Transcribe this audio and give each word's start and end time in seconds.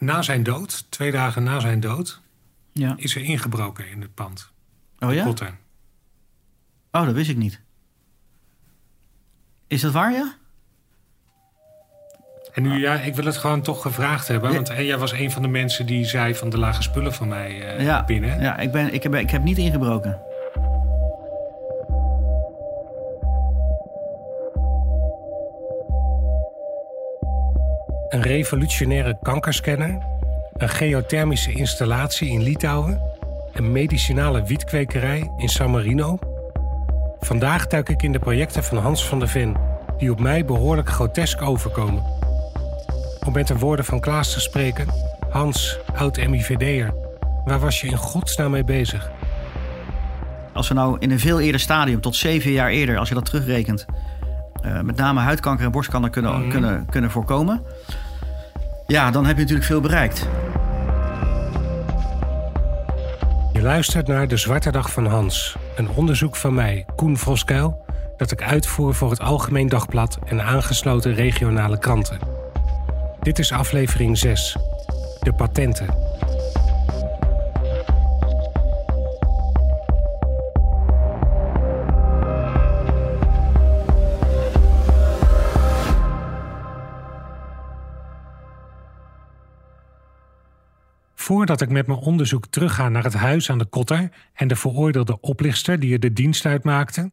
Na 0.00 0.22
zijn 0.22 0.42
dood, 0.42 0.86
twee 0.90 1.10
dagen 1.10 1.42
na 1.42 1.60
zijn 1.60 1.80
dood, 1.80 2.20
Ja. 2.72 2.94
is 2.96 3.14
er 3.14 3.22
ingebroken 3.22 3.88
in 3.90 4.00
het 4.00 4.14
pand. 4.14 4.50
Oh 4.98 5.14
ja? 5.14 5.24
Kotten. 5.24 5.58
Oh, 6.92 7.04
dat 7.04 7.14
wist 7.14 7.30
ik 7.30 7.36
niet. 7.36 7.60
Is 9.66 9.80
dat 9.80 9.92
waar, 9.92 10.12
ja? 10.12 10.34
En 12.52 12.62
nu, 12.62 12.78
ja, 12.80 12.94
ik 12.94 13.14
wil 13.14 13.24
het 13.24 13.36
gewoon 13.36 13.62
toch 13.62 13.82
gevraagd 13.82 14.28
hebben. 14.28 14.52
Want 14.54 14.68
jij 14.68 14.98
was 14.98 15.12
een 15.12 15.30
van 15.30 15.42
de 15.42 15.48
mensen 15.48 15.86
die 15.86 16.04
zei 16.04 16.34
van 16.34 16.50
de 16.50 16.58
lage 16.58 16.82
spullen 16.82 17.14
van 17.14 17.28
mij 17.28 17.76
eh, 17.76 17.84
ja. 17.84 18.04
binnen. 18.04 18.40
Ja, 18.40 18.58
ik, 18.58 18.72
ben, 18.72 18.94
ik, 18.94 19.02
heb, 19.02 19.14
ik 19.14 19.30
heb 19.30 19.42
niet 19.42 19.58
ingebroken. 19.58 20.20
Een 28.10 28.22
revolutionaire 28.22 29.18
kankerscanner. 29.22 29.98
Een 30.52 30.68
geothermische 30.68 31.52
installatie 31.52 32.30
in 32.30 32.42
Litouwen. 32.42 33.00
Een 33.52 33.72
medicinale 33.72 34.42
wietkwekerij 34.42 35.30
in 35.36 35.48
San 35.48 35.70
Marino. 35.70 36.18
Vandaag 37.20 37.66
duik 37.66 37.88
ik 37.88 38.02
in 38.02 38.12
de 38.12 38.18
projecten 38.18 38.64
van 38.64 38.78
Hans 38.78 39.06
van 39.08 39.18
der 39.18 39.28
Ven... 39.28 39.56
die 39.98 40.10
op 40.10 40.20
mij 40.20 40.44
behoorlijk 40.44 40.88
grotesk 40.88 41.42
overkomen. 41.42 42.02
Om 43.26 43.32
met 43.32 43.46
de 43.46 43.58
woorden 43.58 43.84
van 43.84 44.00
Klaas 44.00 44.32
te 44.32 44.40
spreken... 44.40 44.86
Hans, 45.30 45.78
oud-MIVD'er, 45.94 46.94
waar 47.44 47.60
was 47.60 47.80
je 47.80 47.86
in 47.86 47.96
godsnaam 47.96 48.50
mee 48.50 48.64
bezig? 48.64 49.10
Als 50.52 50.68
we 50.68 50.74
nou 50.74 50.96
in 50.98 51.10
een 51.10 51.18
veel 51.20 51.40
eerder 51.40 51.60
stadium, 51.60 52.00
tot 52.00 52.16
zeven 52.16 52.50
jaar 52.50 52.70
eerder, 52.70 52.98
als 52.98 53.08
je 53.08 53.14
dat 53.14 53.24
terugrekent, 53.24 53.86
eh, 54.62 54.80
met 54.80 54.96
name 54.96 55.20
huidkanker 55.20 55.64
en 55.64 55.70
borstkanker 55.70 56.10
kunnen, 56.10 56.40
Mhm. 56.40 56.50
kunnen, 56.50 56.86
kunnen 56.90 57.10
voorkomen, 57.10 57.62
ja, 58.90 59.10
dan 59.10 59.26
heb 59.26 59.34
je 59.34 59.42
natuurlijk 59.42 59.68
veel 59.68 59.80
bereikt. 59.80 60.28
Je 63.52 63.62
luistert 63.62 64.06
naar 64.06 64.28
De 64.28 64.36
Zwarte 64.36 64.70
Dag 64.70 64.92
van 64.92 65.06
Hans. 65.06 65.56
Een 65.76 65.88
onderzoek 65.88 66.36
van 66.36 66.54
mij, 66.54 66.86
Koen 66.96 67.16
Voskuil... 67.16 67.84
dat 68.16 68.30
ik 68.30 68.42
uitvoer 68.42 68.94
voor 68.94 69.10
het 69.10 69.20
Algemeen 69.20 69.68
Dagblad... 69.68 70.18
en 70.24 70.42
aangesloten 70.42 71.14
regionale 71.14 71.78
kranten. 71.78 72.18
Dit 73.20 73.38
is 73.38 73.52
aflevering 73.52 74.18
6. 74.18 74.56
De 75.20 75.32
patenten. 75.32 76.09
Voordat 91.30 91.60
ik 91.60 91.68
met 91.68 91.86
mijn 91.86 91.98
onderzoek 91.98 92.46
terugga 92.46 92.88
naar 92.88 93.04
het 93.04 93.14
huis 93.14 93.50
aan 93.50 93.58
de 93.58 93.64
Kotter 93.64 94.10
en 94.32 94.48
de 94.48 94.56
veroordeelde 94.56 95.20
oplichter 95.20 95.80
die 95.80 95.92
er 95.92 96.00
de 96.00 96.12
dienst 96.12 96.46
uitmaakte, 96.46 97.12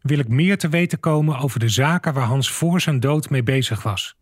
wil 0.00 0.18
ik 0.18 0.28
meer 0.28 0.58
te 0.58 0.68
weten 0.68 1.00
komen 1.00 1.38
over 1.38 1.60
de 1.60 1.68
zaken 1.68 2.14
waar 2.14 2.26
Hans 2.26 2.50
voor 2.50 2.80
zijn 2.80 3.00
dood 3.00 3.30
mee 3.30 3.42
bezig 3.42 3.82
was. 3.82 4.16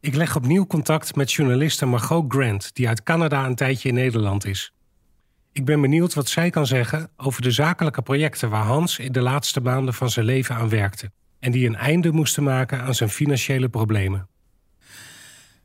Ik 0.00 0.14
leg 0.14 0.36
opnieuw 0.36 0.66
contact 0.66 1.14
met 1.14 1.32
journaliste 1.32 1.86
Margot 1.86 2.24
Grant, 2.28 2.74
die 2.74 2.88
uit 2.88 3.02
Canada 3.02 3.46
een 3.46 3.54
tijdje 3.54 3.88
in 3.88 3.94
Nederland 3.94 4.46
is. 4.46 4.72
Ik 5.52 5.64
ben 5.64 5.80
benieuwd 5.80 6.14
wat 6.14 6.28
zij 6.28 6.50
kan 6.50 6.66
zeggen 6.66 7.10
over 7.16 7.42
de 7.42 7.50
zakelijke 7.50 8.02
projecten 8.02 8.50
waar 8.50 8.64
Hans 8.64 8.98
in 8.98 9.12
de 9.12 9.20
laatste 9.20 9.60
maanden 9.60 9.94
van 9.94 10.10
zijn 10.10 10.26
leven 10.26 10.54
aan 10.54 10.68
werkte 10.68 11.10
en 11.38 11.52
die 11.52 11.66
een 11.66 11.76
einde 11.76 12.12
moesten 12.12 12.42
maken 12.42 12.80
aan 12.80 12.94
zijn 12.94 13.10
financiële 13.10 13.68
problemen. 13.68 14.28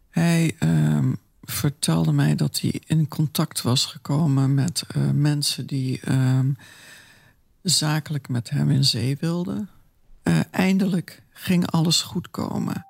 Hij 0.09 0.55
ehm, 0.59 1.11
vertelde 1.45 2.11
mij 2.11 2.35
dat 2.35 2.59
hij 2.59 2.81
in 2.85 3.07
contact 3.07 3.61
was 3.61 3.85
gekomen 3.85 4.53
met 4.53 4.83
eh, 4.87 5.09
mensen 5.09 5.67
die 5.67 5.99
ehm, 6.01 6.51
zakelijk 7.61 8.29
met 8.29 8.49
hem 8.49 8.69
in 8.69 8.83
zee 8.83 9.17
wilden. 9.19 9.69
Eh, 10.23 10.39
eindelijk 10.51 11.23
ging 11.31 11.67
alles 11.67 12.01
goed 12.01 12.31
komen. 12.31 12.85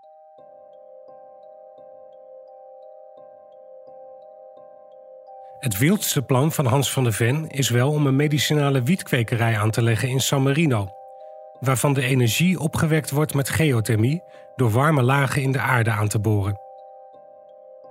Het 5.59 5.77
wildste 5.77 6.21
plan 6.21 6.51
van 6.51 6.65
Hans 6.65 6.91
van 6.91 7.03
der 7.03 7.13
Ven 7.13 7.49
is 7.49 7.69
wel 7.69 7.91
om 7.91 8.07
een 8.07 8.15
medicinale 8.15 8.83
wietkwekerij 8.83 9.57
aan 9.57 9.71
te 9.71 9.81
leggen 9.81 10.09
in 10.09 10.19
San 10.19 10.43
Marino, 10.43 10.89
waarvan 11.59 11.93
de 11.93 12.01
energie 12.01 12.59
opgewekt 12.59 13.11
wordt 13.11 13.33
met 13.33 13.49
geothermie 13.49 14.23
door 14.55 14.71
warme 14.71 15.01
lagen 15.01 15.41
in 15.41 15.51
de 15.51 15.59
aarde 15.59 15.89
aan 15.91 16.07
te 16.07 16.19
boren. 16.19 16.62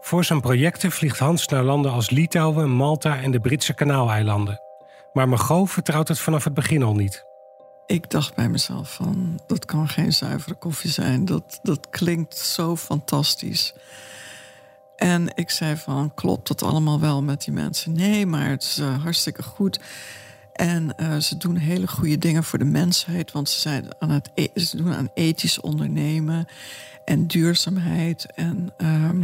Voor 0.05 0.25
zijn 0.25 0.41
projecten 0.41 0.93
vliegt 0.93 1.19
Hans 1.19 1.49
naar 1.49 1.63
landen 1.63 1.93
als 1.93 2.11
Litouwen, 2.11 2.71
Malta 2.71 3.21
en 3.21 3.31
de 3.31 3.41
Britse 3.41 3.75
Kanaaleilanden. 3.75 4.61
Maar 5.13 5.29
Margot 5.29 5.71
vertrouwt 5.71 6.09
het 6.09 6.19
vanaf 6.19 6.45
het 6.45 6.55
begin 6.55 6.83
al 6.83 6.95
niet. 6.95 7.25
Ik 7.87 8.11
dacht 8.11 8.35
bij 8.35 8.49
mezelf 8.49 8.93
van, 8.95 9.41
dat 9.47 9.65
kan 9.65 9.89
geen 9.89 10.13
zuivere 10.13 10.55
koffie 10.55 10.91
zijn. 10.91 11.25
Dat, 11.25 11.59
dat 11.63 11.89
klinkt 11.91 12.37
zo 12.37 12.77
fantastisch. 12.77 13.75
En 14.97 15.33
ik 15.35 15.51
zei 15.51 15.77
van, 15.77 16.15
klopt 16.15 16.49
dat 16.49 16.63
allemaal 16.63 17.01
wel 17.01 17.23
met 17.23 17.45
die 17.45 17.55
mensen? 17.55 17.93
Nee, 17.93 18.27
maar 18.27 18.49
het 18.49 18.63
is 18.63 18.79
eh, 18.79 19.03
hartstikke 19.03 19.43
goed. 19.43 19.81
En 20.53 20.97
eh, 20.97 21.17
ze 21.17 21.37
doen 21.37 21.57
hele 21.57 21.89
goede 21.89 22.19
dingen 22.19 22.45
voor 22.45 22.59
de 22.59 22.65
mensheid. 22.65 23.33
Want 23.33 23.49
ze, 23.49 23.61
zijn 23.61 23.87
aan 23.99 24.11
het 24.11 24.31
e- 24.35 24.61
ze 24.61 24.77
doen 24.77 24.95
aan 24.95 25.11
ethisch 25.15 25.61
ondernemen 25.61 26.47
en 27.05 27.27
duurzaamheid. 27.27 28.27
En 28.35 28.73
ehm, 28.77 29.23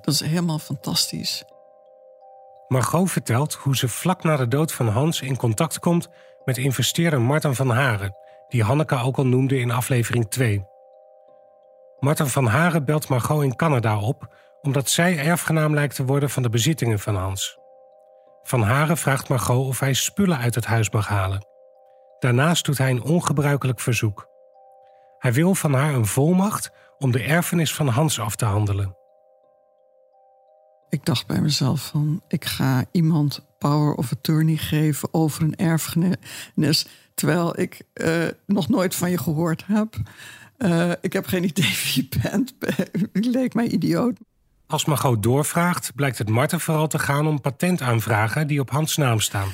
dat 0.00 0.14
is 0.14 0.20
helemaal 0.20 0.58
fantastisch. 0.58 1.44
Margot 2.68 3.10
vertelt 3.10 3.54
hoe 3.54 3.76
ze 3.76 3.88
vlak 3.88 4.22
na 4.22 4.36
de 4.36 4.48
dood 4.48 4.72
van 4.72 4.88
Hans 4.88 5.20
in 5.20 5.36
contact 5.36 5.78
komt 5.78 6.08
met 6.44 6.58
investeerder 6.58 7.20
Martin 7.20 7.54
van 7.54 7.70
Haren, 7.70 8.16
die 8.48 8.62
Hanneke 8.62 8.96
ook 8.96 9.16
al 9.16 9.26
noemde 9.26 9.58
in 9.58 9.70
aflevering 9.70 10.30
2. 10.30 10.66
Martin 11.98 12.26
van 12.26 12.46
Haren 12.46 12.84
belt 12.84 13.08
Margot 13.08 13.42
in 13.42 13.56
Canada 13.56 13.98
op 13.98 14.38
omdat 14.62 14.88
zij 14.88 15.18
erfgenaam 15.18 15.74
lijkt 15.74 15.94
te 15.94 16.04
worden 16.04 16.30
van 16.30 16.42
de 16.42 16.48
bezittingen 16.48 16.98
van 16.98 17.16
Hans. 17.16 17.58
Van 18.42 18.62
Haren 18.62 18.96
vraagt 18.96 19.28
Margot 19.28 19.66
of 19.66 19.80
hij 19.80 19.92
spullen 19.92 20.38
uit 20.38 20.54
het 20.54 20.64
huis 20.64 20.90
mag 20.90 21.08
halen. 21.08 21.46
Daarnaast 22.18 22.64
doet 22.64 22.78
hij 22.78 22.90
een 22.90 23.02
ongebruikelijk 23.02 23.80
verzoek. 23.80 24.28
Hij 25.18 25.32
wil 25.32 25.54
van 25.54 25.72
haar 25.72 25.94
een 25.94 26.06
volmacht 26.06 26.70
om 26.98 27.10
de 27.10 27.22
erfenis 27.22 27.74
van 27.74 27.88
Hans 27.88 28.20
af 28.20 28.36
te 28.36 28.44
handelen. 28.44 28.96
Ik 30.90 31.04
dacht 31.04 31.26
bij 31.26 31.40
mezelf 31.40 31.86
van, 31.86 32.22
ik 32.28 32.44
ga 32.44 32.84
iemand 32.92 33.40
power 33.58 33.94
of 33.94 34.12
attorney 34.12 34.56
geven 34.56 35.14
over 35.14 35.42
een 35.42 35.56
erfenis, 35.56 36.86
terwijl 37.14 37.60
ik 37.60 37.82
eh, 37.92 38.26
nog 38.46 38.68
nooit 38.68 38.94
van 38.94 39.10
je 39.10 39.18
gehoord 39.18 39.66
heb. 39.66 39.96
Eh, 40.56 40.92
ik 41.00 41.12
heb 41.12 41.26
geen 41.26 41.44
idee 41.44 41.78
wie 41.82 42.08
je 42.10 42.18
bent. 42.22 42.54
Leek 43.36 43.54
mij 43.54 43.68
idioot. 43.68 44.18
Als 44.66 44.84
Margot 44.84 45.22
doorvraagt, 45.22 45.94
blijkt 45.94 46.18
het 46.18 46.28
Marten 46.28 46.60
vooral 46.60 46.86
te 46.86 46.98
gaan 46.98 47.26
om 47.26 47.40
patentaanvragen 47.40 48.46
die 48.46 48.60
op 48.60 48.70
Hans 48.70 48.96
naam 48.96 49.20
staan. 49.20 49.48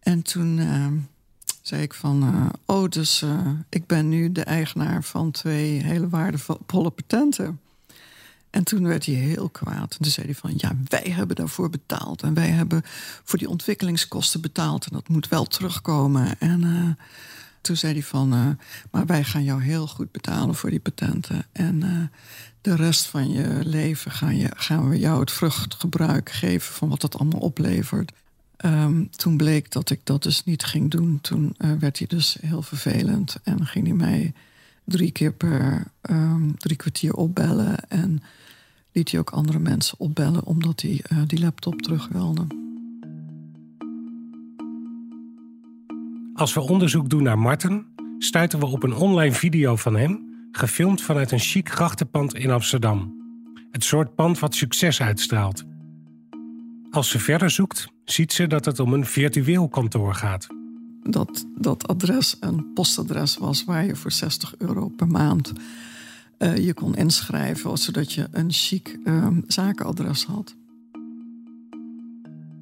En 0.00 0.22
toen 0.22 0.58
eh, 0.58 0.86
zei 1.62 1.82
ik 1.82 1.94
van, 1.94 2.50
oh, 2.66 2.88
dus 2.88 3.24
ik 3.68 3.86
ben 3.86 4.08
nu 4.08 4.32
de 4.32 4.42
eigenaar 4.42 5.02
van 5.02 5.30
twee 5.30 5.82
hele 5.82 6.08
waardevolle 6.08 6.90
patenten. 6.90 7.60
En 8.50 8.64
toen 8.64 8.86
werd 8.86 9.06
hij 9.06 9.14
heel 9.14 9.48
kwaad. 9.48 9.92
En 9.92 10.02
toen 10.02 10.10
zei 10.10 10.26
hij 10.26 10.34
van, 10.34 10.52
ja, 10.56 10.72
wij 10.88 11.12
hebben 11.12 11.36
daarvoor 11.36 11.70
betaald. 11.70 12.22
En 12.22 12.34
wij 12.34 12.48
hebben 12.48 12.82
voor 13.24 13.38
die 13.38 13.48
ontwikkelingskosten 13.48 14.40
betaald. 14.40 14.84
En 14.86 14.92
dat 14.92 15.08
moet 15.08 15.28
wel 15.28 15.44
terugkomen. 15.44 16.38
En 16.38 16.64
eh, 16.64 17.04
toen 17.60 17.76
zei 17.76 17.92
hij 17.92 18.02
van, 18.02 18.32
eh, 18.32 18.48
maar 18.90 19.06
wij 19.06 19.24
gaan 19.24 19.44
jou 19.44 19.62
heel 19.62 19.86
goed 19.86 20.12
betalen 20.12 20.54
voor 20.54 20.70
die 20.70 20.80
patenten. 20.80 21.46
En 21.52 21.82
eh, 21.82 22.18
de 22.60 22.76
rest 22.76 23.06
van 23.06 23.30
je 23.30 23.60
leven 23.64 24.10
gaan, 24.10 24.36
je, 24.36 24.48
gaan 24.56 24.88
we 24.88 24.98
jou 24.98 25.20
het 25.20 25.30
vruchtgebruik 25.30 26.30
geven 26.30 26.74
van 26.74 26.88
wat 26.88 27.00
dat 27.00 27.18
allemaal 27.18 27.40
oplevert. 27.40 28.12
Ehm, 28.56 29.04
toen 29.10 29.36
bleek 29.36 29.70
dat 29.72 29.90
ik 29.90 30.00
dat 30.04 30.22
dus 30.22 30.44
niet 30.44 30.64
ging 30.64 30.90
doen. 30.90 31.18
Toen 31.20 31.54
werd 31.78 31.98
hij 31.98 32.06
dus 32.06 32.36
heel 32.40 32.62
vervelend 32.62 33.36
en 33.42 33.66
ging 33.66 33.86
hij 33.86 33.96
mij 33.96 34.32
drie 34.86 35.10
keer 35.10 35.32
per 35.32 35.84
ehm, 36.00 36.50
drie 36.56 36.76
kwartier 36.76 37.14
opbellen. 37.14 37.88
En 37.88 38.22
liet 38.92 39.10
hij 39.10 39.20
ook 39.20 39.30
andere 39.30 39.58
mensen 39.58 39.98
opbellen 40.00 40.44
omdat 40.44 40.80
hij 40.80 41.00
eh, 41.02 41.18
die 41.26 41.40
laptop 41.40 41.82
terug 41.82 42.08
wilde. 42.08 42.46
Als 46.34 46.54
we 46.54 46.60
onderzoek 46.60 47.08
doen 47.10 47.22
naar 47.22 47.38
Marten, 47.38 47.86
stuiten 48.18 48.58
we 48.58 48.66
op 48.66 48.82
een 48.82 48.94
online 48.94 49.34
video 49.34 49.76
van 49.76 49.96
hem, 49.96 50.24
gefilmd 50.52 51.02
vanuit 51.02 51.30
een 51.30 51.38
chic 51.38 51.70
grachtenpand 51.70 52.34
in 52.34 52.50
Amsterdam. 52.50 53.14
Het 53.70 53.84
soort 53.84 54.14
pand 54.14 54.38
wat 54.38 54.54
succes 54.54 55.00
uitstraalt. 55.00 55.64
Als 56.90 57.08
ze 57.08 57.18
verder 57.18 57.50
zoekt, 57.50 57.88
ziet 58.04 58.32
ze 58.32 58.46
dat 58.46 58.64
het 58.64 58.80
om 58.80 58.92
een 58.92 59.06
virtueel 59.06 59.68
kantoor 59.68 60.14
gaat. 60.14 60.55
Dat 61.08 61.46
dat 61.58 61.88
adres 61.88 62.36
een 62.40 62.72
postadres 62.74 63.36
was 63.36 63.64
waar 63.64 63.84
je 63.84 63.96
voor 63.96 64.12
60 64.12 64.54
euro 64.58 64.88
per 64.88 65.06
maand 65.06 65.52
uh, 66.38 66.56
je 66.56 66.74
kon 66.74 66.94
inschrijven, 66.94 67.78
zodat 67.78 68.12
je 68.12 68.28
een 68.30 68.52
chic 68.52 68.98
uh, 69.04 69.28
zakenadres 69.46 70.24
had. 70.24 70.56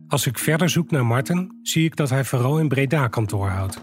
Als 0.09 0.27
ik 0.27 0.39
verder 0.39 0.69
zoek 0.69 0.91
naar 0.91 1.07
Marten, 1.07 1.59
zie 1.63 1.85
ik 1.85 1.97
dat 1.97 2.11
hij 2.11 2.25
vooral 2.25 2.59
in 2.59 2.69
Breda 2.69 3.09
kantoor 3.09 3.49
houdt. 3.49 3.81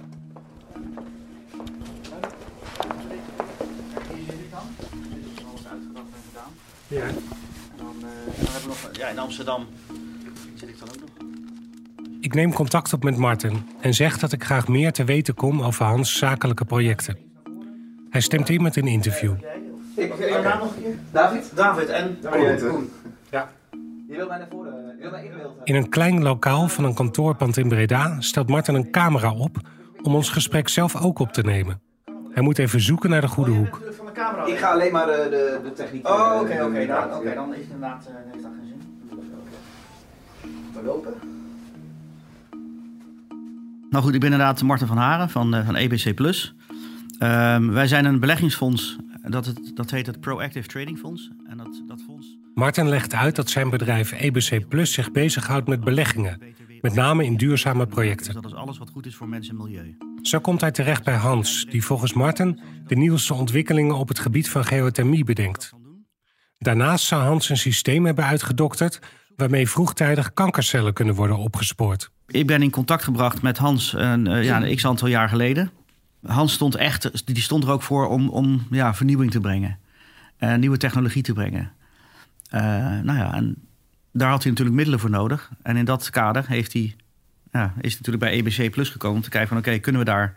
Ja. 6.88 7.02
En 7.02 7.16
dan, 7.78 7.96
uh, 7.96 8.04
dan 8.38 8.52
hebben 8.52 8.62
we 8.62 8.68
nog, 8.68 8.90
ja, 8.92 9.08
in 9.08 9.20
Amsterdam 9.20 9.66
zit 10.56 10.70
ik 10.70 10.80
dan 10.80 10.90
ook 10.90 11.00
nog. 11.00 11.11
Ik 12.22 12.34
neem 12.34 12.54
contact 12.54 12.94
op 12.94 13.04
met 13.04 13.18
Martin 13.18 13.68
en 13.80 13.94
zeg 13.94 14.18
dat 14.18 14.32
ik 14.32 14.44
graag 14.44 14.68
meer 14.68 14.92
te 14.92 15.04
weten 15.04 15.34
kom 15.34 15.62
over 15.62 15.86
Hans' 15.86 16.18
zakelijke 16.18 16.66
projecten. 16.66 17.18
Hij 18.10 18.22
stemt 18.22 18.50
in 18.50 18.62
met 18.62 18.76
een 18.76 18.88
interview. 18.88 19.34
Ik, 19.96 20.14
okay. 20.14 20.58
nog. 20.60 20.74
David? 21.12 21.52
David 21.56 21.90
en 21.90 22.20
Koen. 22.60 22.90
Ja. 23.30 23.50
Je 24.08 24.16
wil 24.16 24.28
mij 24.28 24.38
naar 24.38 24.48
voren, 24.50 24.74
je 24.74 25.02
wil 25.02 25.12
mij 25.12 25.26
inbeelden. 25.26 25.62
In 25.64 25.76
een 25.76 25.90
klein 25.90 26.24
lokaal 26.24 26.68
van 26.68 26.84
een 26.84 26.94
kantoorpand 26.94 27.58
in 27.58 27.68
Breda 27.68 28.16
stelt 28.20 28.50
Martin 28.50 28.76
een 28.76 28.92
camera 28.92 29.34
op 29.34 29.58
om 30.02 30.16
ons 30.16 30.30
gesprek 30.30 30.70
zelf 30.70 31.02
ook 31.02 31.20
op 31.20 31.34
te 31.34 31.42
nemen. 31.42 31.82
Hij 32.32 32.44
moet 32.44 32.58
even 32.58 32.82
zoeken 32.82 33.10
naar 33.10 33.22
de 33.22 33.28
goede 33.28 33.52
hoek. 33.52 33.82
Ik 34.46 34.58
ga 34.58 34.72
alleen 34.72 34.92
maar 34.92 35.06
de, 35.06 35.28
de, 35.30 35.60
de 35.64 35.74
techniek. 35.74 36.08
Oh, 36.08 36.40
oké, 36.42 36.64
oké. 36.64 36.86
Dan, 36.86 37.14
okay, 37.14 37.34
dan 37.34 37.54
is 37.54 37.60
het 37.60 37.66
inderdaad 37.66 38.08
uh, 38.10 38.16
heeft 38.32 38.44
dat 38.44 38.52
geen 38.60 38.68
zin. 38.68 38.82
We 40.74 40.84
lopen. 40.84 41.31
Nou 43.92 44.04
goed, 44.04 44.14
ik 44.14 44.20
ben 44.20 44.32
inderdaad 44.32 44.62
Marten 44.62 44.88
van 44.88 44.98
Haren 44.98 45.30
van, 45.30 45.56
uh, 45.56 45.66
van 45.66 45.76
EBC 45.76 46.16
Plus. 46.16 46.56
Um, 47.20 47.72
wij 47.72 47.88
zijn 47.88 48.06
een 48.06 48.20
beleggingsfonds 48.20 48.98
dat, 49.22 49.46
het, 49.46 49.72
dat 49.74 49.92
heet 49.92 50.06
het 50.06 50.20
Proactive 50.20 50.68
Trading 50.68 50.98
Fonds. 50.98 51.30
En 51.46 51.58
dat, 51.58 51.84
dat 51.88 52.02
fonds... 52.02 52.38
Martin 52.54 52.90
legt 52.90 53.14
uit 53.14 53.36
dat 53.36 53.50
zijn 53.50 53.70
bedrijf 53.70 54.12
EBC 54.12 54.68
Plus 54.68 54.94
zich 54.94 55.12
bezighoudt 55.12 55.68
met 55.68 55.84
beleggingen. 55.84 56.42
Met 56.82 56.94
name 56.94 57.26
in 57.26 57.38
duurzame 57.38 57.86
projecten. 57.86 58.34
Dus 58.34 58.42
dat 58.42 58.52
is 58.52 58.58
alles 58.58 58.78
wat 58.78 58.90
goed 58.90 59.06
is 59.06 59.16
voor 59.16 59.30
mensen 59.30 59.58
en 59.58 59.64
milieu. 59.64 59.98
Zo 60.22 60.40
komt 60.40 60.62
hij 60.62 60.72
terecht 60.72 61.04
bij 61.04 61.16
Hans, 61.16 61.66
die 61.66 61.86
volgens 61.86 62.14
Martin 62.14 62.60
de 62.88 62.96
nieuwste 62.96 63.34
ontwikkelingen 63.34 63.96
op 63.96 64.08
het 64.08 64.20
gebied 64.20 64.50
van 64.50 64.66
geothermie 64.66 65.24
bedenkt. 65.24 65.72
Daarnaast 66.58 67.06
zou 67.06 67.24
Hans 67.24 67.50
een 67.50 67.58
systeem 67.58 68.06
hebben 68.06 68.26
uitgedokterd 68.26 69.00
waarmee 69.36 69.70
vroegtijdig 69.70 70.34
kankercellen 70.34 70.94
kunnen 70.94 71.16
worden 71.16 71.38
opgespoord. 71.38 72.12
Ik 72.32 72.48
ben 72.48 72.62
in 72.62 72.70
contact 72.70 73.04
gebracht 73.04 73.42
met 73.42 73.58
Hans 73.58 73.94
een, 73.94 74.26
uh, 74.26 74.44
ja, 74.44 74.64
een 74.64 74.76
x 74.76 74.86
aantal 74.86 75.08
jaar 75.08 75.30
geleden. 75.30 75.72
Hans 76.26 76.54
stond 76.54 76.76
echt, 76.76 77.26
die 77.26 77.42
stond 77.42 77.64
er 77.64 77.70
ook 77.70 77.82
voor 77.82 78.08
om, 78.08 78.30
om 78.30 78.68
ja, 78.72 78.94
vernieuwing 78.94 79.32
te 79.32 79.40
brengen. 79.40 79.78
Uh, 80.40 80.56
nieuwe 80.56 80.78
technologie 80.78 81.24
te 81.24 81.34
brengen. 81.34 81.72
Uh, 82.54 82.62
nou 83.00 83.18
ja, 83.18 83.34
en 83.34 83.56
daar 84.12 84.30
had 84.30 84.42
hij 84.42 84.52
natuurlijk 84.52 84.78
middelen 84.78 85.00
voor 85.00 85.10
nodig. 85.10 85.52
En 85.62 85.78
in 85.78 85.86
dat 85.86 86.10
kader 86.10 86.48
heeft 86.48 86.74
hij, 86.74 86.96
ja, 87.52 87.74
is 87.82 87.94
hij 87.94 88.02
natuurlijk 88.04 88.24
bij 88.24 88.32
EBC 88.32 88.72
Plus 88.72 88.90
gekomen 88.90 89.18
om 89.18 89.24
te 89.24 89.30
kijken 89.30 89.50
van 89.50 89.58
oké, 89.58 89.68
okay, 89.68 89.80
kunnen 89.80 90.02
we 90.02 90.08
daar 90.08 90.36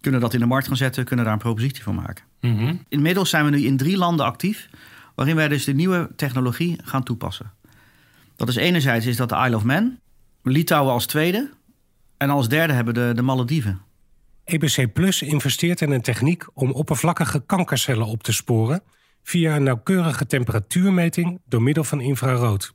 kunnen 0.00 0.20
we 0.20 0.26
dat 0.26 0.34
in 0.34 0.40
de 0.40 0.46
markt 0.46 0.66
gaan 0.66 0.76
zetten, 0.76 1.04
kunnen 1.04 1.24
we 1.24 1.30
daar 1.30 1.40
een 1.40 1.46
propositie 1.46 1.82
van 1.82 1.94
maken. 1.94 2.24
Mm 2.40 2.58
-hmm. 2.58 2.84
Inmiddels 2.88 3.30
zijn 3.30 3.44
we 3.44 3.50
nu 3.50 3.60
in 3.60 3.76
drie 3.76 3.96
landen 3.96 4.26
actief, 4.26 4.68
waarin 5.14 5.36
wij 5.36 5.48
dus 5.48 5.64
de 5.64 5.74
nieuwe 5.74 6.10
technologie 6.16 6.78
gaan 6.84 7.02
toepassen. 7.02 7.52
Dat 8.36 8.48
is 8.48 8.56
enerzijds 8.56 9.06
is 9.06 9.16
dat 9.16 9.28
de 9.28 9.42
Isle 9.46 9.56
of 9.56 9.64
Man, 9.64 9.98
Litouwen 10.42 10.92
als 10.92 11.06
tweede 11.06 11.50
en 12.16 12.30
als 12.30 12.48
derde 12.48 12.72
hebben 12.72 12.94
de, 12.94 13.12
de 13.14 13.22
Malediven. 13.22 13.80
EBC 14.44 14.92
Plus 14.92 15.22
investeert 15.22 15.80
in 15.80 15.90
een 15.90 16.00
techniek 16.00 16.46
om 16.54 16.70
oppervlakkige 16.70 17.42
kankercellen 17.46 18.06
op 18.06 18.22
te 18.22 18.32
sporen 18.32 18.82
via 19.22 19.56
een 19.56 19.62
nauwkeurige 19.62 20.26
temperatuurmeting 20.26 21.40
door 21.46 21.62
middel 21.62 21.84
van 21.84 22.00
infrarood. 22.00 22.74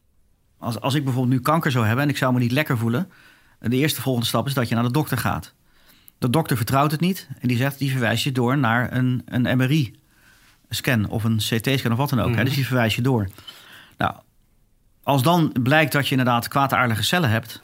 Als, 0.57 0.79
als 0.79 0.93
ik 0.93 1.03
bijvoorbeeld 1.03 1.35
nu 1.35 1.41
kanker 1.41 1.71
zou 1.71 1.85
hebben 1.85 2.03
en 2.03 2.09
ik 2.09 2.17
zou 2.17 2.33
me 2.33 2.39
niet 2.39 2.51
lekker 2.51 2.77
voelen, 2.77 3.11
de 3.59 3.75
eerste 3.75 4.01
volgende 4.01 4.27
stap 4.27 4.47
is 4.47 4.53
dat 4.53 4.69
je 4.69 4.75
naar 4.75 4.83
de 4.83 4.91
dokter 4.91 5.17
gaat. 5.17 5.53
De 6.17 6.29
dokter 6.29 6.57
vertrouwt 6.57 6.91
het 6.91 6.99
niet 6.99 7.27
en 7.39 7.47
die 7.47 7.57
zegt 7.57 7.79
die 7.79 7.91
verwijst 7.91 8.23
je 8.23 8.31
door 8.31 8.57
naar 8.57 8.93
een, 8.93 9.21
een 9.25 9.57
MRI-scan 9.57 11.09
of 11.09 11.23
een 11.23 11.37
CT-scan 11.37 11.91
of 11.91 11.97
wat 11.97 12.09
dan 12.09 12.19
ook. 12.19 12.29
Mm. 12.29 12.35
Hè? 12.35 12.43
Dus 12.43 12.55
die 12.55 12.65
verwijst 12.65 12.95
je 12.95 13.01
door. 13.01 13.29
Nou, 13.97 14.15
als 15.03 15.23
dan 15.23 15.55
blijkt 15.63 15.91
dat 15.91 16.05
je 16.05 16.11
inderdaad 16.11 16.47
kwaadaardige 16.47 17.03
cellen 17.03 17.29
hebt, 17.29 17.63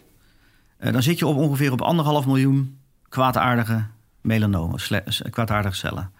uh, 0.80 0.91
dan 0.91 1.03
zit 1.03 1.19
je 1.19 1.27
op 1.27 1.36
ongeveer 1.36 1.71
op 1.71 1.81
anderhalf 1.81 2.25
miljoen 2.25 2.77
kwaadaardige 3.09 3.86
melanomen, 4.21 4.80
kwaadaardige 5.30 5.75
cellen. 5.75 6.12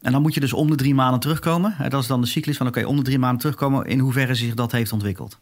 En 0.00 0.12
dan 0.12 0.22
moet 0.22 0.34
je 0.34 0.40
dus 0.40 0.52
om 0.52 0.70
de 0.70 0.76
drie 0.76 0.94
maanden 0.94 1.20
terugkomen. 1.20 1.74
Dat 1.88 2.02
is 2.02 2.08
dan 2.08 2.20
de 2.20 2.26
cyclus 2.26 2.56
van 2.56 2.66
oké, 2.66 2.84
om 2.84 2.96
de 2.96 3.02
drie 3.02 3.18
maanden 3.18 3.40
terugkomen 3.40 3.86
in 3.86 3.98
hoeverre 3.98 4.34
zich 4.34 4.54
dat 4.54 4.72
heeft 4.72 4.92
ontwikkeld. 4.92 5.38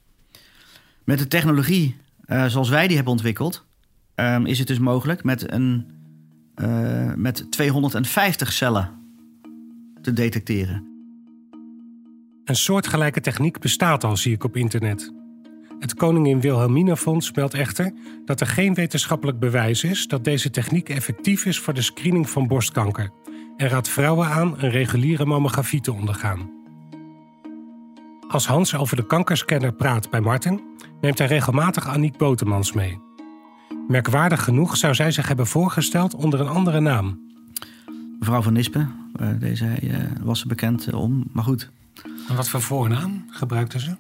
Met 1.05 1.19
de 1.19 1.29
technologie 1.29 1.97
uh, 2.29 2.47
zoals 2.47 2.69
wij 2.69 2.87
die 2.87 2.97
hebben 2.97 3.13
ontwikkeld, 3.13 3.65
um, 4.15 4.47
is 4.47 4.59
het 4.59 4.69
dus 4.69 4.79
mogelijk 4.79 5.25
met, 5.25 5.53
een, 5.53 5.87
uh, 6.57 7.13
met 7.15 7.51
250 7.51 8.53
cellen 8.53 8.91
te 10.03 10.13
detecteren. 10.13 10.88
Een 12.49 12.56
soortgelijke 12.56 13.21
techniek 13.21 13.59
bestaat 13.59 14.05
al, 14.05 14.17
zie 14.17 14.33
ik 14.33 14.45
op 14.45 14.56
internet. 14.56 15.12
Het 15.79 15.95
Koningin 15.95 16.41
Wilhelmina 16.41 16.97
Fonds 16.97 17.33
meldt 17.33 17.55
echter 17.55 17.93
dat 18.25 18.41
er 18.41 18.47
geen 18.47 18.75
wetenschappelijk 18.75 19.39
bewijs 19.39 19.85
is 19.85 20.06
dat 20.06 20.25
deze 20.25 20.50
techniek 20.50 20.89
effectief 20.89 21.45
is 21.45 21.59
voor 21.59 21.75
de 21.75 21.83
screening 21.83 22.31
van 22.31 22.47
borstkanker 22.47 23.11
en 23.56 23.69
raadt 23.69 23.89
vrouwen 23.89 24.27
aan 24.27 24.55
een 24.59 24.71
reguliere 24.71 25.25
mammografie 25.25 25.81
te 25.81 25.93
ondergaan. 25.93 26.50
Als 28.29 28.47
Hans 28.47 28.75
over 28.77 28.97
de 28.97 29.06
kankerscanner 29.06 29.73
praat 29.73 30.11
bij 30.11 30.21
Martin, 30.21 30.61
neemt 31.00 31.19
hij 31.19 31.27
regelmatig 31.27 31.89
Aniek 31.89 32.17
Botemans 32.17 32.73
mee. 32.73 33.00
Merkwaardig 33.88 34.45
genoeg 34.45 34.76
zou 34.76 34.95
zij 34.95 35.11
zich 35.11 35.28
hebben 35.28 35.47
voorgesteld 35.47 36.14
onder 36.14 36.40
een 36.40 36.49
andere 36.49 36.81
naam. 36.81 37.21
Mevrouw 38.19 38.43
van 38.43 38.52
Nispen, 38.52 38.95
uh, 39.21 39.28
deze 39.38 39.76
uh, 39.83 39.97
was 40.23 40.40
ze 40.40 40.47
bekend 40.47 40.93
om, 40.93 41.25
maar 41.33 41.45
goed. 41.45 41.71
En 42.28 42.37
wat 42.37 42.49
voor 42.49 42.62
voornaam 42.62 43.25
gebruikte 43.30 43.80
ze? 43.80 43.90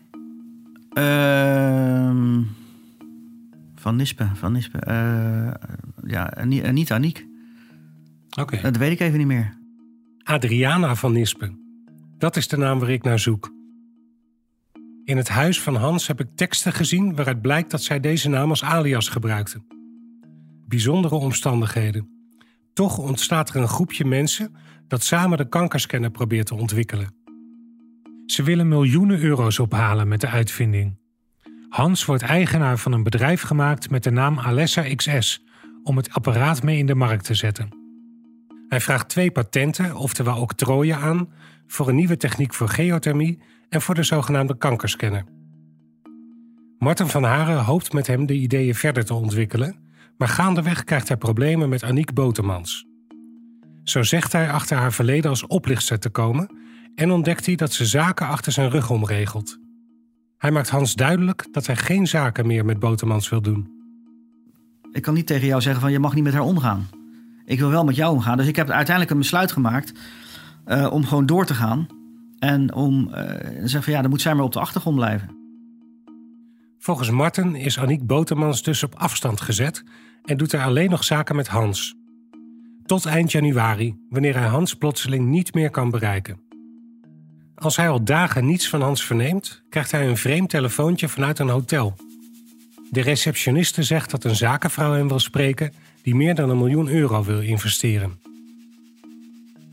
Uh, 0.92 2.44
van 3.74 3.96
Nispen, 3.96 4.36
van 4.36 4.52
Nispen. 4.52 4.80
Uh, 4.88 5.50
ja, 6.04 6.44
niet 6.70 6.92
Aniek. 6.92 7.26
Oké. 8.30 8.40
Okay. 8.40 8.60
Dat 8.60 8.76
weet 8.76 8.92
ik 8.92 9.00
even 9.00 9.18
niet 9.18 9.26
meer. 9.26 9.56
Adriana 10.22 10.94
van 10.94 11.12
Nispen. 11.12 11.60
Dat 12.18 12.36
is 12.36 12.48
de 12.48 12.56
naam 12.56 12.78
waar 12.78 12.90
ik 12.90 13.02
naar 13.02 13.18
zoek. 13.18 13.52
In 15.04 15.16
het 15.16 15.28
huis 15.28 15.60
van 15.60 15.74
Hans 15.76 16.06
heb 16.06 16.20
ik 16.20 16.26
teksten 16.34 16.72
gezien 16.72 17.14
waaruit 17.14 17.40
blijkt 17.40 17.70
dat 17.70 17.82
zij 17.82 18.00
deze 18.00 18.28
naam 18.28 18.50
als 18.50 18.64
alias 18.64 19.08
gebruikte. 19.08 19.62
Bijzondere 20.66 21.14
omstandigheden. 21.14 22.08
Toch 22.72 22.98
ontstaat 22.98 23.48
er 23.48 23.56
een 23.56 23.68
groepje 23.68 24.04
mensen 24.04 24.54
dat 24.88 25.02
samen 25.02 25.38
de 25.38 25.48
kankerscanner 25.48 26.10
probeert 26.10 26.46
te 26.46 26.54
ontwikkelen. 26.54 27.17
Ze 28.30 28.42
willen 28.42 28.68
miljoenen 28.68 29.20
euro's 29.20 29.58
ophalen 29.58 30.08
met 30.08 30.20
de 30.20 30.28
uitvinding. 30.28 30.96
Hans 31.68 32.04
wordt 32.04 32.22
eigenaar 32.22 32.78
van 32.78 32.92
een 32.92 33.02
bedrijf 33.02 33.42
gemaakt 33.42 33.90
met 33.90 34.02
de 34.02 34.10
naam 34.10 34.38
Alessa 34.38 34.94
XS 34.94 35.44
om 35.82 35.96
het 35.96 36.10
apparaat 36.10 36.62
mee 36.62 36.78
in 36.78 36.86
de 36.86 36.94
markt 36.94 37.24
te 37.24 37.34
zetten. 37.34 37.68
Hij 38.68 38.80
vraagt 38.80 39.08
twee 39.08 39.30
patenten, 39.30 39.96
oftewel 39.96 40.40
octrooien, 40.40 40.96
aan 40.96 41.28
voor 41.66 41.88
een 41.88 41.94
nieuwe 41.94 42.16
techniek 42.16 42.54
voor 42.54 42.68
geothermie 42.68 43.38
en 43.68 43.82
voor 43.82 43.94
de 43.94 44.02
zogenaamde 44.02 44.58
kankerscanner. 44.58 45.24
Martin 46.78 47.06
van 47.06 47.24
Haren 47.24 47.64
hoopt 47.64 47.92
met 47.92 48.06
hem 48.06 48.26
de 48.26 48.34
ideeën 48.34 48.74
verder 48.74 49.04
te 49.04 49.14
ontwikkelen, 49.14 49.76
maar 50.18 50.28
gaandeweg 50.28 50.84
krijgt 50.84 51.08
hij 51.08 51.16
problemen 51.16 51.68
met 51.68 51.82
Aniek 51.82 52.14
Botemans. 52.14 52.86
Zo 53.84 54.02
zegt 54.02 54.32
hij 54.32 54.50
achter 54.50 54.76
haar 54.76 54.92
verleden 54.92 55.30
als 55.30 55.46
oplichter 55.46 55.98
te 55.98 56.10
komen 56.10 56.66
en 56.98 57.10
ontdekt 57.10 57.46
hij 57.46 57.54
dat 57.54 57.72
ze 57.72 57.86
zaken 57.86 58.26
achter 58.26 58.52
zijn 58.52 58.70
rug 58.70 58.90
omregelt. 58.90 59.58
Hij 60.38 60.50
maakt 60.50 60.68
Hans 60.68 60.94
duidelijk 60.94 61.46
dat 61.52 61.66
hij 61.66 61.76
geen 61.76 62.06
zaken 62.06 62.46
meer 62.46 62.64
met 62.64 62.78
Botemans 62.78 63.28
wil 63.28 63.40
doen. 63.40 63.70
Ik 64.92 65.02
kan 65.02 65.14
niet 65.14 65.26
tegen 65.26 65.46
jou 65.46 65.60
zeggen 65.60 65.80
van 65.80 65.92
je 65.92 65.98
mag 65.98 66.14
niet 66.14 66.24
met 66.24 66.32
haar 66.32 66.42
omgaan. 66.42 66.88
Ik 67.44 67.58
wil 67.58 67.70
wel 67.70 67.84
met 67.84 67.96
jou 67.96 68.14
omgaan. 68.14 68.36
Dus 68.36 68.46
ik 68.46 68.56
heb 68.56 68.70
uiteindelijk 68.70 69.10
een 69.10 69.18
besluit 69.18 69.52
gemaakt 69.52 69.92
uh, 70.66 70.92
om 70.92 71.04
gewoon 71.04 71.26
door 71.26 71.46
te 71.46 71.54
gaan 71.54 71.86
En 72.38 72.74
om 72.74 73.08
uh, 73.08 73.14
zeggen 73.64 73.82
van 73.82 73.92
ja, 73.92 74.00
dan 74.00 74.10
moet 74.10 74.20
zij 74.20 74.34
maar 74.34 74.44
op 74.44 74.52
de 74.52 74.60
achtergrond 74.60 74.96
blijven. 74.96 75.36
Volgens 76.78 77.10
Marten 77.10 77.54
is 77.54 77.78
Aniek 77.78 78.06
Botermans 78.06 78.62
dus 78.62 78.82
op 78.82 78.94
afstand 78.94 79.40
gezet 79.40 79.84
en 80.24 80.36
doet 80.36 80.52
hij 80.52 80.62
alleen 80.62 80.90
nog 80.90 81.04
zaken 81.04 81.36
met 81.36 81.48
Hans. 81.48 81.94
Tot 82.86 83.06
eind 83.06 83.32
januari, 83.32 83.96
wanneer 84.08 84.38
hij 84.38 84.48
Hans 84.48 84.74
plotseling 84.74 85.26
niet 85.26 85.54
meer 85.54 85.70
kan 85.70 85.90
bereiken. 85.90 86.47
Als 87.58 87.76
hij 87.76 87.88
al 87.88 88.04
dagen 88.04 88.46
niets 88.46 88.68
van 88.68 88.82
Hans 88.82 89.04
verneemt, 89.04 89.62
krijgt 89.68 89.90
hij 89.90 90.08
een 90.08 90.16
vreemd 90.16 90.50
telefoontje 90.50 91.08
vanuit 91.08 91.38
een 91.38 91.48
hotel. 91.48 91.96
De 92.90 93.00
receptioniste 93.00 93.82
zegt 93.82 94.10
dat 94.10 94.24
een 94.24 94.36
zakenvrouw 94.36 94.92
hem 94.92 95.08
wil 95.08 95.18
spreken 95.18 95.72
die 96.02 96.14
meer 96.14 96.34
dan 96.34 96.50
een 96.50 96.58
miljoen 96.58 96.88
euro 96.88 97.24
wil 97.24 97.40
investeren. 97.40 98.18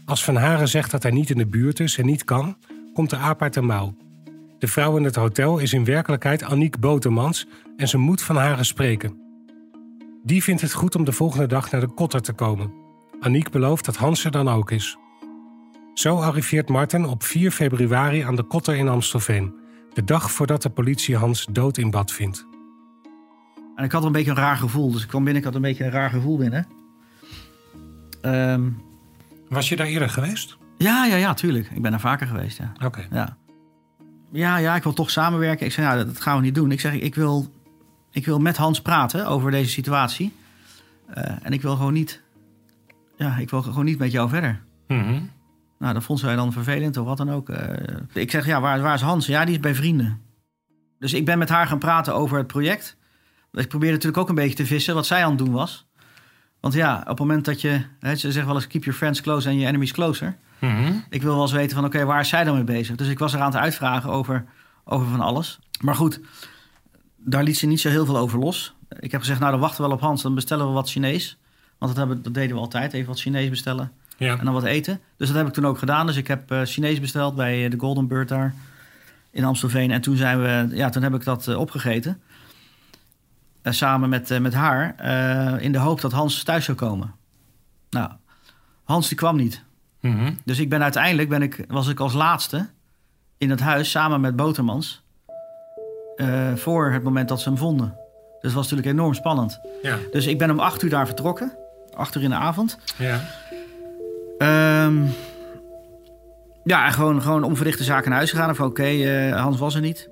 Als 0.06 0.24
Van 0.24 0.36
Haren 0.36 0.68
zegt 0.68 0.92
dat 0.92 1.04
hij 1.04 1.12
niet 1.12 1.30
in 1.30 1.38
de 1.38 1.46
buurt 1.46 1.80
is 1.80 1.98
en 1.98 2.06
niet 2.06 2.24
kan, 2.24 2.58
komt 2.94 3.10
de 3.10 3.16
aap 3.16 3.42
uit 3.42 3.54
de 3.54 3.62
mouw. 3.62 3.96
De 4.60 4.68
vrouw 4.68 4.98
in 4.98 5.04
het 5.04 5.16
hotel 5.16 5.58
is 5.58 5.74
in 5.74 5.86
werkelijkheid 5.86 6.44
Aniek 6.44 6.80
Botermans 6.80 7.48
en 7.78 7.88
ze 7.88 7.98
moet 7.98 8.22
Van 8.22 8.36
Haren 8.36 8.66
spreken. 8.66 9.22
Die 10.24 10.44
vindt 10.44 10.62
het 10.62 10.74
goed 10.74 10.96
om 10.96 11.04
de 11.04 11.12
volgende 11.12 11.48
dag 11.48 11.72
naar 11.72 11.82
de 11.82 11.94
kotter 11.94 12.22
te 12.22 12.34
komen. 12.34 12.74
Aniek 13.20 13.52
belooft 13.52 13.86
dat 13.86 13.96
Hans 13.96 14.24
er 14.24 14.32
dan 14.32 14.50
ook 14.50 14.72
is. 14.72 14.98
Zo 15.96 16.22
arriveert 16.22 16.70
Marten 16.70 17.06
op 17.06 17.24
4 17.24 17.52
februari 17.52 18.22
aan 18.22 18.36
de 18.36 18.44
kotter 18.44 18.76
in 18.76 18.88
Amstelveen, 18.88 19.56
de 19.94 20.04
dag 20.04 20.32
voordat 20.32 20.62
de 20.62 20.70
politie 20.70 21.16
Hans 21.16 21.48
dood 21.52 21.78
in 21.78 21.92
bad 21.92 22.12
vindt. 22.12 22.46
En 23.76 23.84
ik 23.84 23.92
had 23.92 24.04
een 24.04 24.12
beetje 24.12 24.32
een 24.32 24.38
raar 24.38 24.58
gevoel, 24.58 24.92
dus 24.92 25.02
ik 25.02 25.08
kwam 25.08 25.24
binnen, 25.24 25.42
ik 25.42 25.48
had 25.48 25.56
een 25.56 25.62
beetje 25.62 25.84
een 25.84 25.92
raar 25.92 26.10
gevoel 26.10 26.38
binnen. 26.38 26.68
Um, 28.22 28.82
Was 29.50 29.70
je 29.70 29.76
daar 29.76 29.88
eerder 29.88 30.10
geweest? 30.10 30.58
Ja, 30.78 31.06
ja, 31.06 31.16
ja, 31.16 31.34
tuurlijk. 31.34 31.70
Ik 31.72 31.82
ben 31.82 31.92
daar 31.92 32.00
vaker 32.00 32.28
geweest, 32.28 32.58
ja. 32.58 32.72
Oké. 32.86 33.08
Ja. 33.12 33.38
ja, 34.32 34.58
ja, 34.58 34.76
ik 34.76 34.84
wil 34.84 34.94
toch 34.94 35.12
samenwerken. 35.12 35.66
Ik 35.66 35.72
zei, 35.72 35.88
ja, 35.88 36.04
dat 36.04 36.22
gaan 36.22 36.38
we 36.38 36.44
niet 36.44 36.56
doen. 36.56 36.72
Ik 36.72 36.80
zeg, 36.80 36.94
ik 36.94 37.16
wil, 37.16 37.52
ik 38.12 38.26
wil 38.26 38.40
met 38.40 38.58
Hans 38.58 38.82
praten 38.82 39.28
over 39.28 39.52
deze 39.52 39.70
situatie. 39.70 40.34
Uh, 41.18 41.24
en 41.42 41.54
ik 41.54 41.62
wil 41.62 41.76
gewoon 41.76 41.94
niet, 41.94 42.22
ja, 43.18 43.38
ik 43.38 43.50
wil 43.50 43.62
gewoon 43.62 43.86
niet 43.86 44.00
met 44.00 44.12
jou 44.12 44.30
verder. 44.30 44.62
Mm 44.88 45.34
nou, 45.80 45.94
dat 45.94 46.04
vond 46.04 46.20
zij 46.20 46.36
dan 46.36 46.52
vervelend 46.52 46.98
of 46.98 47.06
wat 47.06 47.18
dan 47.18 47.32
ook. 47.32 47.50
Uh, 47.50 47.58
ik 48.14 48.32
zeg, 48.32 48.46
ja, 48.46 48.62
waar, 48.62 48.82
waar 48.82 48.96
is 48.96 49.02
Hans? 49.02 49.26
Ja, 49.26 49.46
die 49.46 49.54
is 49.54 49.60
bij 49.60 49.76
vrienden. 49.76 50.22
Dus 51.00 51.14
ik 51.14 51.26
ben 51.26 51.38
met 51.38 51.50
haar 51.50 51.68
gaan 51.68 51.80
praten 51.80 52.16
over 52.16 52.38
het 52.38 52.48
project. 52.48 52.98
Ik 53.52 53.68
probeerde 53.68 53.96
natuurlijk 53.96 54.22
ook 54.22 54.30
een 54.30 54.36
beetje 54.36 54.56
te 54.56 54.66
vissen 54.66 54.94
wat 54.94 55.06
zij 55.06 55.24
aan 55.24 55.30
het 55.30 55.38
doen 55.38 55.52
was. 55.52 55.88
Want 56.60 56.74
ja, 56.74 57.00
op 57.00 57.08
het 57.08 57.20
moment 57.20 57.46
dat 57.46 57.62
je... 57.62 57.82
Hè, 58.00 58.16
ze 58.16 58.32
zeggen 58.32 58.46
wel 58.46 58.56
eens 58.56 58.68
keep 58.68 58.84
your 58.84 58.98
friends 58.98 59.22
close 59.22 59.48
and 59.48 59.56
your 59.56 59.70
enemies 59.70 59.92
closer. 59.92 60.38
Mm 60.60 61.04
Ik 61.10 61.22
wil 61.22 61.34
wel 61.34 61.42
eens 61.42 61.52
weten 61.52 61.76
van 61.76 61.86
oké, 61.86 62.06
waar 62.06 62.20
is 62.20 62.30
zij 62.30 62.44
dan 62.44 62.56
mee 62.56 62.64
bezig? 62.64 62.96
Dus 62.96 63.08
ik 63.08 63.20
was 63.20 63.34
er 63.34 63.40
aan 63.40 63.52
het 63.52 63.62
uitvragen 63.62 64.10
over, 64.10 64.46
over 64.84 65.08
van 65.08 65.20
alles. 65.20 65.60
Maar 65.82 65.96
goed, 65.96 66.20
daar 67.18 67.44
liet 67.44 67.58
ze 67.58 67.66
niet 67.66 67.80
zo 67.80 67.90
heel 67.90 68.06
veel 68.06 68.18
over 68.18 68.40
los. 68.40 68.76
Ik 69.00 69.12
heb 69.12 69.22
gezegd, 69.22 69.40
nou 69.40 69.52
dan 69.52 69.60
wachten 69.60 69.82
we 69.82 69.88
wel 69.88 69.98
op 69.98 70.02
Hans. 70.04 70.22
Dan 70.22 70.36
bestellen 70.36 70.68
we 70.68 70.72
wat 70.72 70.90
Chinees. 70.90 71.38
Want 71.78 71.96
dat, 71.96 72.06
hebben, 72.06 72.24
dat 72.24 72.34
deden 72.34 72.56
we 72.56 72.62
altijd, 72.62 72.94
even 72.94 73.08
wat 73.08 73.20
Chinees 73.20 73.50
bestellen. 73.50 73.92
Ja. 74.18 74.38
En 74.38 74.46
dan 74.46 74.54
wat 74.54 74.64
eten. 74.64 75.02
Dus 75.18 75.28
dat 75.28 75.38
heb 75.38 75.48
ik 75.48 75.54
toen 75.54 75.66
ook 75.66 75.78
gedaan. 75.78 76.06
Dus 76.06 76.16
ik 76.16 76.28
heb 76.28 76.52
uh, 76.52 76.62
Chinees 76.64 77.00
besteld 77.00 77.36
bij 77.36 77.66
eh, 77.66 77.72
de 77.72 77.80
Golden 77.80 78.08
Bird 78.08 78.28
daar 78.28 78.54
in 79.32 79.44
Amstelveen. 79.44 79.92
En 79.92 80.02
toen, 80.02 80.16
zijn 80.16 80.42
we, 80.42 80.76
ja, 80.76 80.90
toen 80.90 81.04
heb 81.04 81.14
ik 81.14 81.24
dat 81.24 81.48
uh, 81.48 81.60
opgegeten. 81.60 82.22
Uh, 83.64 83.74
samen 83.74 84.10
met, 84.10 84.40
met 84.40 84.54
haar. 84.54 85.02
in 85.62 85.72
de 85.72 85.78
hoop 85.78 86.02
dat 86.02 86.12
Hans 86.12 86.44
thuis 86.44 86.66
zou 86.66 86.78
komen. 86.78 87.14
Nou, 87.90 88.12
Hans 88.84 89.08
die 89.08 89.18
kwam 89.18 89.36
niet. 89.36 89.64
Mm 90.00 90.18
-hmm. 90.18 90.38
Dus 90.44 90.60
ik 90.60 90.70
ben 90.70 90.84
uiteindelijk, 90.84 91.30
ben 91.30 91.42
ik, 91.42 91.66
was 91.68 91.88
ik 91.88 92.00
als 92.00 92.14
laatste 92.14 92.70
in 93.38 93.50
het 93.50 93.60
huis 93.60 93.92
samen 93.92 94.22
met 94.22 94.36
Botermans. 94.36 95.04
voor 96.56 96.92
het 96.92 97.04
moment 97.04 97.30
dat 97.30 97.42
ze 97.42 97.50
hem 97.50 97.58
vonden. 97.58 97.88
Dus 98.46 98.54
dat 98.54 98.64
was 98.64 98.72
natuurlijk 98.72 98.88
enorm 98.88 99.14
spannend. 99.14 99.60
Ja. 99.82 99.98
Dus 100.12 100.26
ik 100.26 100.38
ben 100.38 100.52
om 100.52 100.60
acht 100.60 100.82
uur 100.82 100.90
daar 100.90 101.06
vertrokken. 101.06 101.58
Acht 101.96 102.16
uur 102.16 102.24
in 102.24 102.30
de 102.30 102.36
avond. 102.36 102.78
Ja. 102.98 103.22
Um, 104.38 105.14
ja, 106.64 106.90
gewoon, 106.90 107.22
gewoon 107.22 107.44
onverrichte 107.44 107.84
zaken 107.84 108.10
naar 108.10 108.18
huis 108.18 108.32
gegaan. 108.32 108.50
Of 108.50 108.60
oké, 108.60 108.70
okay, 108.70 109.30
uh, 109.30 109.42
Hans 109.42 109.60
was 109.60 109.76
er 109.76 109.82
niet. 109.82 110.10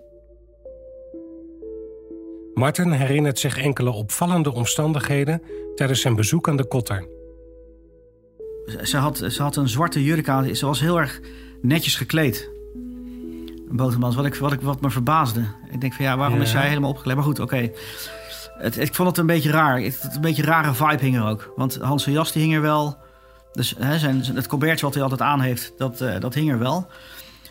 Martin 2.54 2.92
herinnert 2.92 3.40
zich 3.40 3.58
enkele 3.58 3.92
opvallende 3.92 4.54
omstandigheden 4.54 5.42
tijdens 5.76 6.02
zijn 6.02 6.16
bezoek 6.16 6.50
aan 6.50 6.56
de 6.58 6.68
kotter. 6.68 7.08
Ze 8.84 8.98
had, 8.98 9.18
ze 9.28 9.42
had 9.42 9.56
een 9.56 9.70
zwarte 9.70 10.04
jurk 10.04 10.30
aan. 10.30 10.56
Ze 10.56 10.66
was 10.66 10.80
heel 10.80 11.00
erg 11.00 11.20
netjes 11.62 11.96
gekleed. 11.96 12.50
Botermans, 13.70 14.16
wat, 14.16 14.26
ik, 14.26 14.36
wat, 14.36 14.52
ik, 14.52 14.62
wat 14.62 14.82
me 14.82 14.90
verbaasde. 14.90 15.46
Ik 15.72 15.82
denk 15.82 15.94
van 15.94 16.06
ja, 16.06 16.18
waarom 16.18 16.38
Ja. 16.38 16.44
is 16.44 16.52
zij 16.52 16.68
helemaal 16.68 16.90
opgekleed? 16.90 17.16
Maar 17.16 17.26
goed, 17.26 17.40
oké. 17.40 17.72
Ik 18.78 18.94
vond 18.94 19.10
het 19.10 19.18
een 19.18 19.26
beetje 19.26 19.52
raar. 19.52 19.82
Het, 19.82 20.10
een 20.16 20.22
beetje 20.22 20.44
rare 20.44 20.74
vibe 20.74 21.04
hing 21.04 21.16
er 21.16 21.26
ook. 21.26 21.54
Want 21.56 21.76
Hans' 21.76 22.06
jas 22.06 22.32
die 22.32 22.42
hing 22.42 22.54
er 22.54 22.62
wel. 22.62 22.98
Dus 23.54 23.76
hè, 23.78 24.00
zijn, 24.00 24.24
het 24.26 24.48
colbertje 24.48 24.86
wat 24.86 24.94
hij 24.94 25.04
altijd 25.04 25.22
aan 25.22 25.42
heeft, 25.42 25.74
dat, 25.78 26.02
eh, 26.02 26.20
dat 26.20 26.34
hing 26.34 26.52
er 26.52 26.60
wel. 26.60 26.88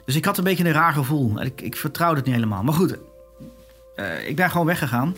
Dus 0.04 0.16
ik 0.16 0.24
had 0.24 0.38
een 0.38 0.44
beetje 0.44 0.64
een 0.64 0.72
raar 0.72 0.92
gevoel. 0.92 1.42
Ik, 1.42 1.60
ik 1.60 1.76
vertrouwde 1.76 2.16
het 2.16 2.26
niet 2.26 2.34
helemaal. 2.34 2.62
Maar 2.62 2.74
goed, 2.74 2.98
eh, 3.94 4.28
ik 4.28 4.36
ben 4.36 4.50
gewoon 4.50 4.66
weggegaan. 4.66 5.16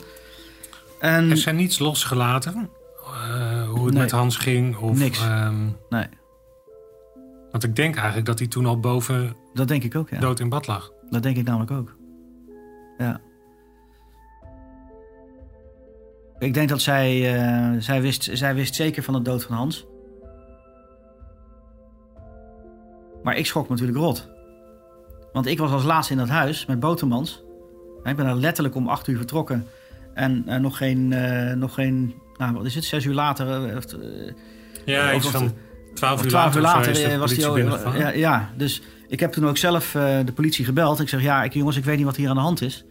En 1.01 1.31
Is 1.31 1.47
er 1.47 1.55
niets 1.55 1.79
losgelaten? 1.79 2.71
Eh, 3.05 3.69
hoe 3.69 3.85
het 3.85 3.95
Nee. 3.95 4.03
met 4.03 4.11
Hans 4.11 4.37
ging? 4.37 4.77
Of, 4.77 4.99
Niks. 4.99 5.21
ehm, 5.21 5.65
nee, 5.89 6.07
want 7.51 7.65
ik 7.65 7.77
denk 7.77 7.97
eigenlijk 7.97 8.27
dat 8.27 8.39
hij 8.39 8.49
toen 8.49 8.67
al 8.67 8.81
boven 8.81 9.37
dat 9.55 9.69
denk 9.69 9.83
ik 9.85 9.95
ook, 9.97 10.09
ja. 10.09 10.19
dood 10.19 10.41
in 10.41 10.49
bad 10.49 10.67
lag. 10.67 10.93
Dat 11.11 11.23
denk 11.23 11.37
ik 11.37 11.45
namelijk 11.45 11.71
ook. 11.71 11.97
Ja. 12.99 13.21
Ik 16.39 16.55
denk 16.55 16.69
dat 16.69 16.81
zij, 16.81 17.21
zij, 17.79 18.01
wist, 18.03 18.29
zij 18.33 18.55
wist 18.55 18.75
zeker 18.75 19.03
van 19.03 19.15
de 19.15 19.23
dood 19.23 19.45
van 19.45 19.57
Hans. 19.57 19.87
Maar 23.25 23.37
ik 23.37 23.47
schrok 23.47 23.69
me 23.69 23.71
natuurlijk 23.71 23.99
rot. 23.99 24.29
Want 25.33 25.47
ik 25.47 25.59
was 25.59 25.71
als 25.71 25.85
laatste 25.85 26.13
in 26.13 26.19
dat 26.19 26.29
huis 26.29 26.67
met 26.67 26.81
Botermans. 26.81 27.43
Ik 28.03 28.17
ben 28.17 28.25
daar 28.25 28.35
letterlijk 28.35 28.75
om 28.75 28.89
acht 28.89 29.07
uur 29.07 29.17
vertrokken. 29.17 29.67
En 30.15 30.43
eh, 30.47 30.59
nog 30.59 30.77
geen, 30.77 31.13
eh, 31.13 31.57
nog 31.57 31.75
geen, 31.75 32.15
nou 32.37 32.55
wat 32.55 32.65
is 32.65 32.75
het, 32.75 32.85
zes 32.85 33.05
uur 33.05 33.15
later... 33.15 33.77
of, 33.77 33.85
eh, 33.85 34.01
Ja, 34.85 35.15
iets 35.15 35.29
van 35.29 35.53
twaalf 35.95 36.25
uur 36.25 36.31
later, 36.31 36.57
uur 36.57 36.63
later 36.63 37.19
was 37.19 37.35
die 37.35 37.47
al. 37.47 37.59
Ja, 37.97 38.09
ja, 38.09 38.51
dus 38.57 38.83
ik 39.09 39.21
heb 39.21 39.33
toen 39.33 39.47
ook 39.47 39.57
zelf 39.57 39.91
de 40.25 40.33
politie 40.35 40.65
gebeld. 40.65 41.01
Ik 41.01 41.09
zeg: 41.09 41.23
Ja, 41.23 41.45
ik, 41.45 41.53
jongens, 41.53 41.77
ik 41.77 41.85
weet 41.85 41.97
niet 41.97 42.05
wat 42.05 42.17
hier 42.17 42.29
aan 42.29 42.35
de 42.35 42.41
hand 42.41 42.63
is. 42.63 42.85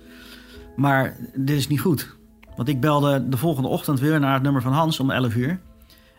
Maar 0.76 1.18
dit 1.36 1.58
is 1.58 1.68
niet 1.68 1.82
goed. 1.82 2.16
Want 2.56 2.68
ik 2.68 2.80
belde 2.80 3.30
de 3.30 3.38
volgende 3.38 3.70
ochtend 3.70 4.00
weer 4.00 4.20
naar 4.20 4.34
het 4.34 4.44
nummer 4.44 4.62
van 4.62 4.74
Hans 4.74 5.00
om 5.00 5.12
11 5.12 5.36
uur. 5.36 5.60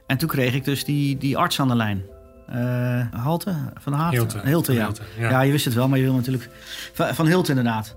En 0.07 0.17
toen 0.17 0.29
kreeg 0.29 0.55
ik 0.55 0.65
dus 0.65 0.85
die, 0.85 1.19
die 1.19 1.37
arts 1.39 1.61
aan 1.61 1.69
de 1.69 1.77
lijn. 1.77 2.03
Eh 2.47 3.01
Halte? 3.13 3.55
Van? 3.75 4.09
Hilte. 4.11 4.41
Hilte, 4.45 4.73
ja. 4.73 4.91
Ja. 5.19 5.31
ja. 5.31 5.41
je 5.41 5.51
wist 5.53 5.65
het 5.65 5.75
wel, 5.75 5.89
maar 5.89 5.99
je 5.99 6.05
wil 6.05 6.15
natuurlijk... 6.15 6.51
Van, 6.93 7.15
van 7.15 7.27
Hilte 7.27 7.51
inderdaad. 7.51 7.97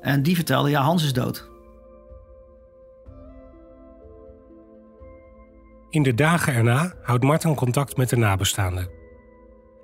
En 0.00 0.22
die 0.22 0.34
vertelde, 0.34 0.70
ja, 0.70 0.82
Hans 0.82 1.04
is 1.04 1.12
dood. 1.12 1.50
In 5.90 6.02
de 6.02 6.14
dagen 6.14 6.54
erna 6.54 6.92
houdt 7.02 7.24
Martin 7.24 7.54
contact 7.54 7.96
met 7.96 8.08
de 8.08 8.16
nabestaanden. 8.16 8.88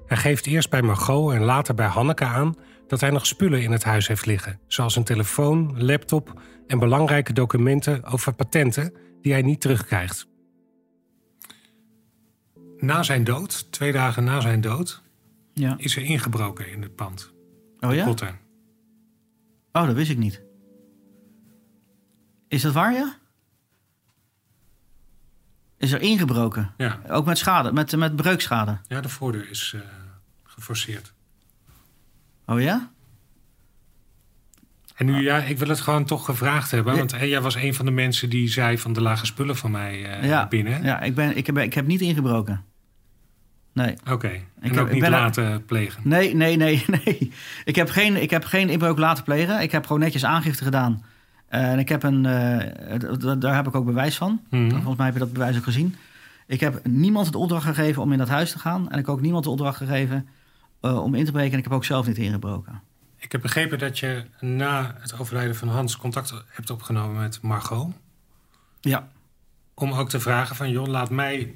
Hij 0.06 0.16
geeft 0.16 0.46
eerst 0.46 0.70
bij 0.70 0.82
Margot 0.82 1.32
en 1.32 1.42
later 1.42 1.74
bij 1.74 1.86
Hanneke 1.86 2.24
aan 2.24 2.56
dat 2.86 3.00
hij 3.00 3.10
nog 3.10 3.26
spullen 3.26 3.62
in 3.62 3.72
het 3.72 3.84
huis 3.84 4.08
heeft 4.08 4.26
liggen, 4.26 4.60
zoals 4.66 4.96
een 4.96 5.04
telefoon, 5.04 5.84
laptop 5.84 6.40
en 6.66 6.78
belangrijke 6.78 7.32
documenten 7.32 8.04
over 8.04 8.32
patenten 8.34 8.94
die 9.22 9.32
hij 9.32 9.42
niet 9.42 9.60
terugkrijgt. 9.60 10.27
Na 12.78 13.02
zijn 13.02 13.24
dood, 13.24 13.72
twee 13.72 13.92
dagen 13.92 14.24
na 14.24 14.40
zijn 14.40 14.60
dood, 14.60 15.02
Ja. 15.54 15.74
is 15.76 15.96
er 15.96 16.02
ingebroken 16.02 16.70
in 16.72 16.82
het 16.82 16.94
pand. 16.94 17.32
Oh 17.80 17.94
ja? 17.94 18.08
Oh, 19.72 19.86
dat 19.86 19.94
wist 19.94 20.10
ik 20.10 20.18
niet. 20.18 20.42
Is 22.48 22.62
dat 22.62 22.72
waar, 22.72 22.92
ja? 22.92 23.16
Is 25.76 25.92
er 25.92 26.00
ingebroken? 26.00 26.72
Ja. 26.76 27.00
Ook 27.08 27.24
met 27.26 27.38
schade, 27.38 27.72
met, 27.72 27.96
met 27.96 28.16
breukschade. 28.16 28.78
ja, 28.88 29.00
de 29.00 29.08
voordeur 29.08 29.50
is 29.50 29.72
eh, 29.74 29.80
geforceerd. 30.42 31.12
Oh 32.46 32.60
ja? 32.60 32.90
En 34.94 35.06
nu, 35.06 35.22
ja, 35.22 35.38
ik 35.38 35.58
wil 35.58 35.68
het 35.68 35.80
gewoon 35.80 36.04
toch 36.04 36.24
gevraagd 36.24 36.70
hebben. 36.70 36.96
Want 36.96 37.10
hey, 37.10 37.28
jij 37.28 37.40
was 37.40 37.54
een 37.54 37.74
van 37.74 37.84
de 37.84 37.90
mensen 37.90 38.30
die 38.30 38.48
zei 38.48 38.78
van 38.78 38.92
de 38.92 39.00
lage 39.00 39.26
spullen 39.26 39.56
van 39.56 39.70
mij 39.70 40.04
eh, 40.04 40.28
ja. 40.28 40.48
binnen. 40.48 40.82
Ja, 40.82 41.00
ik, 41.00 41.14
ben, 41.14 41.36
ik, 41.36 41.46
heb, 41.46 41.58
ik 41.58 41.74
heb 41.74 41.86
niet 41.86 42.00
ingebroken. 42.00 42.64
Nee. 43.84 43.94
Oké. 44.10 44.28
En 44.28 44.42
heb- 44.60 44.78
ook 44.78 44.86
ik 44.86 44.92
niet 44.92 45.02
ben 45.02 45.12
er- 45.12 45.20
laten 45.20 45.64
plegen. 45.64 46.02
Nee, 46.04 46.34
nee, 46.34 46.56
nee, 46.56 46.84
nee. 47.04 47.32
Ik 47.64 47.76
heb 47.76 47.90
geen, 47.90 48.22
ik 48.22 48.30
heb 48.30 48.44
geen 48.44 48.68
inbreuk 48.68 48.98
laten 48.98 49.24
plegen. 49.24 49.60
Ik 49.60 49.72
heb 49.72 49.86
gewoon 49.86 50.00
netjes 50.00 50.24
aangifte 50.24 50.64
gedaan. 50.64 51.04
Eh, 51.48 51.70
en 51.72 51.78
ik 51.78 51.88
heb 51.88 52.02
een, 52.02 52.26
eh, 52.26 53.38
daar 53.38 53.54
heb 53.54 53.66
ik 53.66 53.74
ook 53.74 53.84
bewijs 53.84 54.16
van. 54.16 54.40
Mhm. 54.50 54.70
Volgens 54.70 54.96
mij 54.96 55.04
heb 55.06 55.14
je 55.14 55.20
dat 55.20 55.32
bewijs 55.32 55.56
ook 55.56 55.64
gezien. 55.64 55.96
Ik 56.46 56.60
heb 56.60 56.86
niemand 56.86 57.26
het 57.26 57.34
opdracht 57.34 57.64
gegeven 57.64 58.02
om 58.02 58.12
in 58.12 58.18
dat 58.18 58.28
huis 58.28 58.52
te 58.52 58.58
gaan. 58.58 58.80
En 58.90 58.98
ik 58.98 59.06
heb 59.06 59.14
ook 59.14 59.20
niemand 59.20 59.44
de 59.44 59.50
opdracht 59.50 59.76
gegeven 59.76 60.28
eh, 60.80 61.02
om 61.02 61.14
in 61.14 61.24
te 61.24 61.32
breken. 61.32 61.52
En 61.52 61.58
ik 61.58 61.64
heb 61.64 61.72
ook 61.72 61.84
zelf 61.84 62.06
niet 62.06 62.18
ingebroken. 62.18 62.80
Ik 63.18 63.32
heb 63.32 63.40
begrepen 63.42 63.78
dat 63.78 63.98
je 63.98 64.24
na 64.40 64.94
het 65.00 65.18
overlijden 65.18 65.56
van 65.56 65.68
Hans 65.68 65.96
contact 65.96 66.34
hebt 66.48 66.70
opgenomen 66.70 67.20
met 67.20 67.42
Margot. 67.42 67.92
Ja. 68.80 69.08
Om 69.74 69.92
ook 69.92 70.08
te 70.08 70.20
vragen 70.20 70.56
van, 70.56 70.70
joh, 70.70 70.86
laat 70.86 71.10
mij 71.10 71.54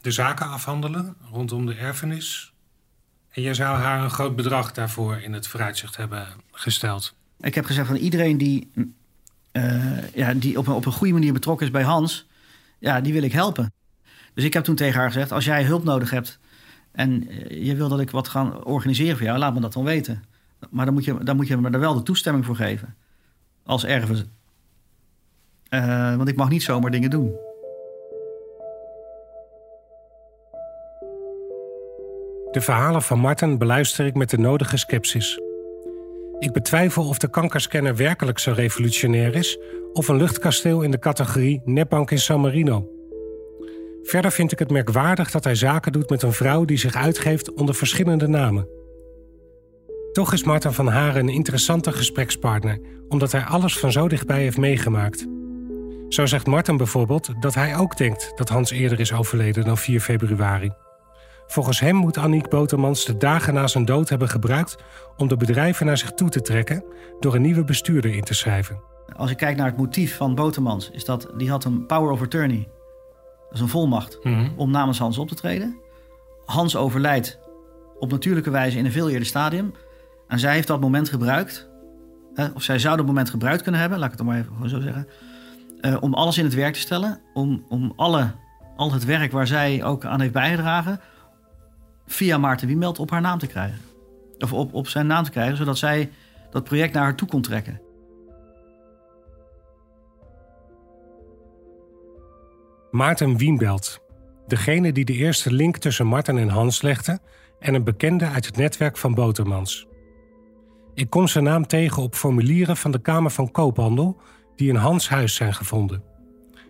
de 0.00 0.10
zaken 0.10 0.46
afhandelen 0.46 1.16
rondom 1.30 1.66
de 1.66 1.74
erfenis. 1.74 2.52
En 3.30 3.42
je 3.42 3.54
zou 3.54 3.78
haar 3.78 4.02
een 4.02 4.10
groot 4.10 4.36
bedrag 4.36 4.72
daarvoor 4.72 5.16
in 5.16 5.32
het 5.32 5.46
vooruitzicht 5.46 5.96
hebben 5.96 6.28
gesteld. 6.52 7.14
Ik 7.40 7.54
heb 7.54 7.64
gezegd 7.64 7.86
van 7.86 7.96
iedereen 7.96 8.38
die, 8.38 8.70
eh, 9.52 10.12
ja, 10.14 10.34
die 10.34 10.58
op, 10.58 10.66
een, 10.66 10.72
op 10.72 10.86
een 10.86 10.92
goede 10.92 11.12
manier 11.12 11.32
betrokken 11.32 11.66
is 11.66 11.72
bij 11.72 11.82
Hans, 11.82 12.28
ja, 12.78 13.00
die 13.00 13.12
wil 13.12 13.22
ik 13.22 13.32
helpen. 13.32 13.72
Dus 14.34 14.44
ik 14.44 14.52
heb 14.52 14.64
toen 14.64 14.74
tegen 14.74 15.00
haar 15.00 15.12
gezegd: 15.12 15.32
als 15.32 15.44
jij 15.44 15.64
hulp 15.64 15.84
nodig 15.84 16.10
hebt 16.10 16.38
en 16.92 17.28
eh, 17.28 17.66
je 17.66 17.76
wil 17.76 17.88
dat 17.88 18.00
ik 18.00 18.10
wat 18.10 18.28
ga 18.28 18.48
organiseren 18.48 19.16
voor 19.16 19.26
jou, 19.26 19.38
laat 19.38 19.54
me 19.54 19.60
dat 19.60 19.72
dan 19.72 19.84
weten. 19.84 20.22
Maar 20.70 20.84
dan 20.84 20.94
moet 20.94 21.04
je, 21.04 21.24
dan 21.24 21.36
moet 21.36 21.46
je 21.46 21.56
me 21.56 21.70
er 21.70 21.80
wel 21.80 21.94
de 21.94 22.02
toestemming 22.02 22.44
voor 22.44 22.56
geven. 22.56 22.96
Als 23.64 23.84
erven. 23.84 24.32
Uh, 25.70 26.16
want 26.16 26.28
ik 26.28 26.36
mag 26.36 26.48
niet 26.48 26.62
zomaar 26.62 26.90
dingen 26.90 27.10
doen. 27.10 27.32
De 32.50 32.60
verhalen 32.60 33.02
van 33.02 33.18
Martin 33.18 33.58
beluister 33.58 34.06
ik 34.06 34.14
met 34.14 34.30
de 34.30 34.38
nodige 34.38 34.76
scepsis. 34.76 35.40
Ik 36.38 36.52
betwijfel 36.52 37.08
of 37.08 37.18
de 37.18 37.30
kankerscanner 37.30 37.96
werkelijk 37.96 38.38
zo 38.38 38.52
revolutionair 38.52 39.34
is... 39.34 39.58
of 39.92 40.08
een 40.08 40.16
luchtkasteel 40.16 40.82
in 40.82 40.90
de 40.90 40.98
categorie 40.98 41.62
nepbank 41.64 42.10
in 42.10 42.18
San 42.18 42.40
Marino. 42.40 42.88
Verder 44.02 44.30
vind 44.30 44.52
ik 44.52 44.58
het 44.58 44.70
merkwaardig 44.70 45.30
dat 45.30 45.44
hij 45.44 45.54
zaken 45.54 45.92
doet 45.92 46.10
met 46.10 46.22
een 46.22 46.32
vrouw... 46.32 46.64
die 46.64 46.78
zich 46.78 46.94
uitgeeft 46.94 47.52
onder 47.52 47.74
verschillende 47.74 48.28
namen. 48.28 48.68
Toch 50.12 50.32
is 50.32 50.44
Martin 50.44 50.72
van 50.72 50.88
Haren 50.88 51.22
een 51.22 51.34
interessante 51.34 51.92
gesprekspartner... 51.92 52.80
omdat 53.08 53.32
hij 53.32 53.44
alles 53.44 53.78
van 53.78 53.92
zo 53.92 54.08
dichtbij 54.08 54.40
heeft 54.40 54.58
meegemaakt. 54.58 55.26
Zo 56.08 56.26
zegt 56.26 56.46
Martin 56.46 56.76
bijvoorbeeld 56.76 57.30
dat 57.40 57.54
hij 57.54 57.76
ook 57.76 57.96
denkt... 57.96 58.32
dat 58.34 58.48
Hans 58.48 58.70
eerder 58.70 59.00
is 59.00 59.12
overleden 59.12 59.64
dan 59.64 59.78
4 59.78 60.00
februari... 60.00 60.70
Volgens 61.50 61.80
hem 61.80 61.94
moet 61.94 62.18
Aniek 62.18 62.48
Botermans 62.48 63.04
de 63.04 63.16
dagen 63.16 63.54
na 63.54 63.66
zijn 63.66 63.84
dood 63.84 64.08
hebben 64.08 64.28
gebruikt 64.28 64.76
om 65.16 65.28
de 65.28 65.36
bedrijven 65.36 65.86
naar 65.86 65.98
zich 65.98 66.10
toe 66.12 66.28
te 66.28 66.42
trekken 66.42 66.84
door 67.20 67.34
een 67.34 67.42
nieuwe 67.42 67.64
bestuurder 67.64 68.14
in 68.14 68.22
te 68.22 68.34
schrijven. 68.34 68.80
Als 69.16 69.30
ik 69.30 69.36
kijk 69.36 69.56
naar 69.56 69.66
het 69.66 69.76
motief 69.76 70.16
van 70.16 70.34
Botermans, 70.34 70.90
is 70.90 71.04
dat 71.04 71.32
die 71.36 71.50
had 71.50 71.64
een 71.64 71.86
power 71.86 72.10
of 72.10 72.22
attorney. 72.22 72.68
Dat 73.44 73.54
is 73.54 73.60
een 73.60 73.68
volmacht 73.68 74.18
Mhm. 74.22 74.48
om 74.56 74.70
namens 74.70 74.98
Hans 74.98 75.18
op 75.18 75.28
te 75.28 75.34
treden. 75.34 75.78
Hans 76.44 76.76
overlijdt 76.76 77.38
op 77.98 78.10
natuurlijke 78.10 78.50
wijze 78.50 78.78
in 78.78 78.84
een 78.84 78.92
veel 78.92 79.10
eerder 79.10 79.26
stadium. 79.26 79.72
En 80.28 80.38
zij 80.38 80.54
heeft 80.54 80.66
dat 80.66 80.80
moment 80.80 81.08
gebruikt. 81.08 81.68
of 82.54 82.62
zij 82.62 82.78
zou 82.78 82.96
dat 82.96 83.06
moment 83.06 83.30
gebruikt 83.30 83.62
kunnen 83.62 83.80
hebben, 83.80 83.98
laat 83.98 84.12
ik 84.12 84.16
het 84.18 84.26
dan 84.26 84.34
maar 84.34 84.42
even 84.42 84.52
gewoon 84.54 84.68
zo 84.68 84.80
zeggen. 84.80 85.06
eh, 85.80 85.96
om 86.00 86.14
alles 86.14 86.38
in 86.38 86.44
het 86.44 86.54
werk 86.54 86.74
te 86.74 86.80
stellen. 86.80 87.20
Om, 87.34 87.64
om 87.68 87.92
alle, 87.96 88.30
al 88.76 88.92
het 88.92 89.04
werk 89.04 89.32
waar 89.32 89.46
zij 89.46 89.84
ook 89.84 90.04
aan 90.04 90.20
heeft 90.20 90.32
bijgedragen. 90.32 91.00
Via 92.12 92.38
Maarten 92.38 92.66
Wiemelt 92.66 92.98
op 92.98 93.10
haar 93.10 93.20
naam 93.20 93.38
te 93.38 93.46
krijgen. 93.46 93.80
Of 94.38 94.52
op, 94.52 94.74
op 94.74 94.88
zijn 94.88 95.06
naam 95.06 95.24
te 95.24 95.30
krijgen, 95.30 95.56
zodat 95.56 95.78
zij 95.78 96.10
dat 96.50 96.64
project 96.64 96.92
naar 96.92 97.02
haar 97.02 97.16
toe 97.16 97.28
kon 97.28 97.42
trekken. 97.42 97.80
Maarten 102.90 103.36
Wienbelt, 103.36 104.00
degene 104.46 104.92
die 104.92 105.04
de 105.04 105.12
eerste 105.12 105.52
link 105.52 105.76
tussen 105.76 106.06
Martin 106.06 106.38
en 106.38 106.48
Hans 106.48 106.82
legde 106.82 107.18
en 107.58 107.74
een 107.74 107.84
bekende 107.84 108.26
uit 108.26 108.46
het 108.46 108.56
netwerk 108.56 108.96
van 108.96 109.14
Botermans. 109.14 109.86
Ik 110.94 111.10
kom 111.10 111.28
zijn 111.28 111.44
naam 111.44 111.66
tegen 111.66 112.02
op 112.02 112.14
formulieren 112.14 112.76
van 112.76 112.90
de 112.90 113.00
Kamer 113.00 113.30
van 113.30 113.50
Koophandel 113.50 114.20
die 114.56 114.68
in 114.68 114.74
Hans 114.74 115.08
huis 115.08 115.34
zijn 115.34 115.54
gevonden. 115.54 116.02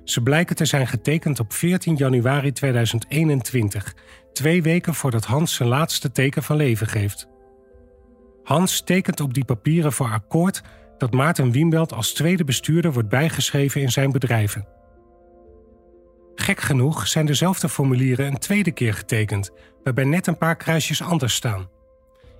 Ze 0.05 0.23
blijken 0.23 0.57
te 0.57 0.65
zijn 0.65 0.87
getekend 0.87 1.41
op 1.41 1.53
14 1.53 1.97
januari 1.97 2.53
2021, 2.53 3.95
twee 4.33 4.63
weken 4.63 4.95
voordat 4.95 5.25
Hans 5.25 5.55
zijn 5.55 5.69
laatste 5.69 6.13
teken 6.13 6.43
van 6.43 6.57
leven 6.57 6.87
geeft. 6.87 7.29
Hans 8.43 8.81
tekent 8.81 9.21
op 9.21 9.35
die 9.35 9.45
papieren 9.45 9.93
voor 9.93 10.11
akkoord 10.11 10.63
dat 10.99 11.13
Maarten 11.13 11.51
Wienbelt 11.51 11.93
als 11.93 12.13
tweede 12.13 12.45
bestuurder 12.45 12.93
wordt 12.93 13.09
bijgeschreven 13.09 13.81
in 13.81 13.91
zijn 13.91 14.13
bedrijven. 14.13 14.67
Gek 16.35 16.61
genoeg 16.61 17.09
zijn 17.09 17.27
dezelfde 17.27 17.69
formulieren 17.69 18.27
een 18.27 18.39
tweede 18.39 18.71
keer 18.71 18.95
getekend, 18.95 19.51
waarbij 19.85 20.05
net 20.05 20.27
een 20.27 20.39
paar 20.39 20.57
kruisjes 20.57 21.03
anders 21.03 21.35
staan. 21.35 21.69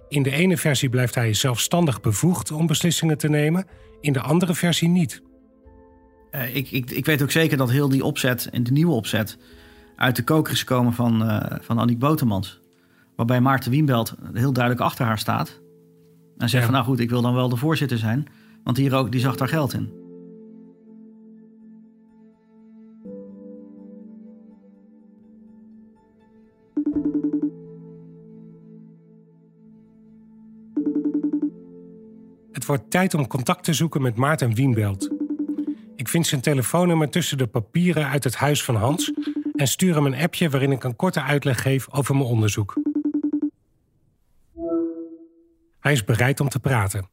In 0.09 0.23
de 0.23 0.31
ene 0.31 0.57
versie 0.57 0.89
blijft 0.89 1.15
hij 1.15 1.35
zelfstandig 1.35 2.01
bevoegd 2.01 2.51
om 2.51 2.67
beslissingen 2.67 3.19
te 3.19 3.29
nemen, 3.29 3.67
in 4.01 4.13
de 4.13 4.21
andere 4.21 4.55
versie 4.55 4.89
niet. 4.89 5.23
Eh, 6.31 6.57
ik, 6.57 6.71
ik, 6.71 6.91
ik 6.91 7.05
weet 7.05 7.23
ook 7.23 7.31
zeker 7.31 7.57
dat 7.57 7.71
heel 7.71 7.89
die 7.89 8.05
opzet 8.05 8.49
en 8.51 8.63
de 8.63 8.73
nieuwe 8.73 8.93
opzet 8.93 9.39
uit 10.01 10.17
de 10.17 10.25
koker 10.25 10.53
is 10.53 10.59
gekomen 10.59 10.93
van, 10.93 11.25
eh 11.25 11.59
van 11.61 11.79
Annick 11.79 11.99
Botermans. 11.99 12.61
Waarbij 13.17 13.41
Maarten 13.41 13.71
Wienbelt 13.71 14.15
heel 14.33 14.53
duidelijk 14.53 14.85
achter 14.85 15.05
haar 15.05 15.19
staat. 15.19 15.61
En 16.39 16.49
zegt 16.49 16.53
Ja. 16.53 16.63
van 16.63 16.73
nou 16.73 16.85
goed, 16.85 17.01
ik 17.01 17.11
wil 17.11 17.23
dan 17.23 17.35
wel 17.35 17.49
de 17.49 17.57
voorzitter 17.57 17.99
zijn. 17.99 18.27
Want 18.65 18.77
die, 18.77 18.95
ook, 18.95 19.13
die 19.13 19.21
zag 19.21 19.37
daar 19.37 19.49
geld 19.49 19.73
in. 19.73 19.93
Het 32.53 32.67
wordt 32.67 32.91
tijd 32.91 33.15
om 33.15 33.27
contact 33.27 33.65
te 33.65 33.73
zoeken 33.73 34.03
met 34.03 34.17
Maarten 34.17 34.55
Wienbelt. 34.55 35.11
Ik 35.97 36.09
vind 36.09 36.27
zijn 36.27 36.41
telefoonnummer 36.41 37.11
tussen 37.11 37.39
de 37.39 37.47
papieren 37.47 38.07
uit 38.09 38.25
het 38.25 38.35
huis 38.37 38.65
van 38.65 38.77
Hans 38.77 39.13
en 39.61 39.69
stuur 39.69 39.95
hem 39.95 40.07
een 40.07 40.21
appje 40.21 40.51
waarin 40.51 40.73
ik 40.73 40.85
een 40.85 40.97
korte 40.97 41.23
uitleg 41.23 41.63
geef 41.63 41.87
over 41.91 42.15
mijn 42.15 42.27
onderzoek. 42.27 42.75
Hij 45.81 45.93
is 45.93 46.05
bereid 46.05 46.41
om 46.41 46.49
te 46.49 46.61
praten. 46.61 47.09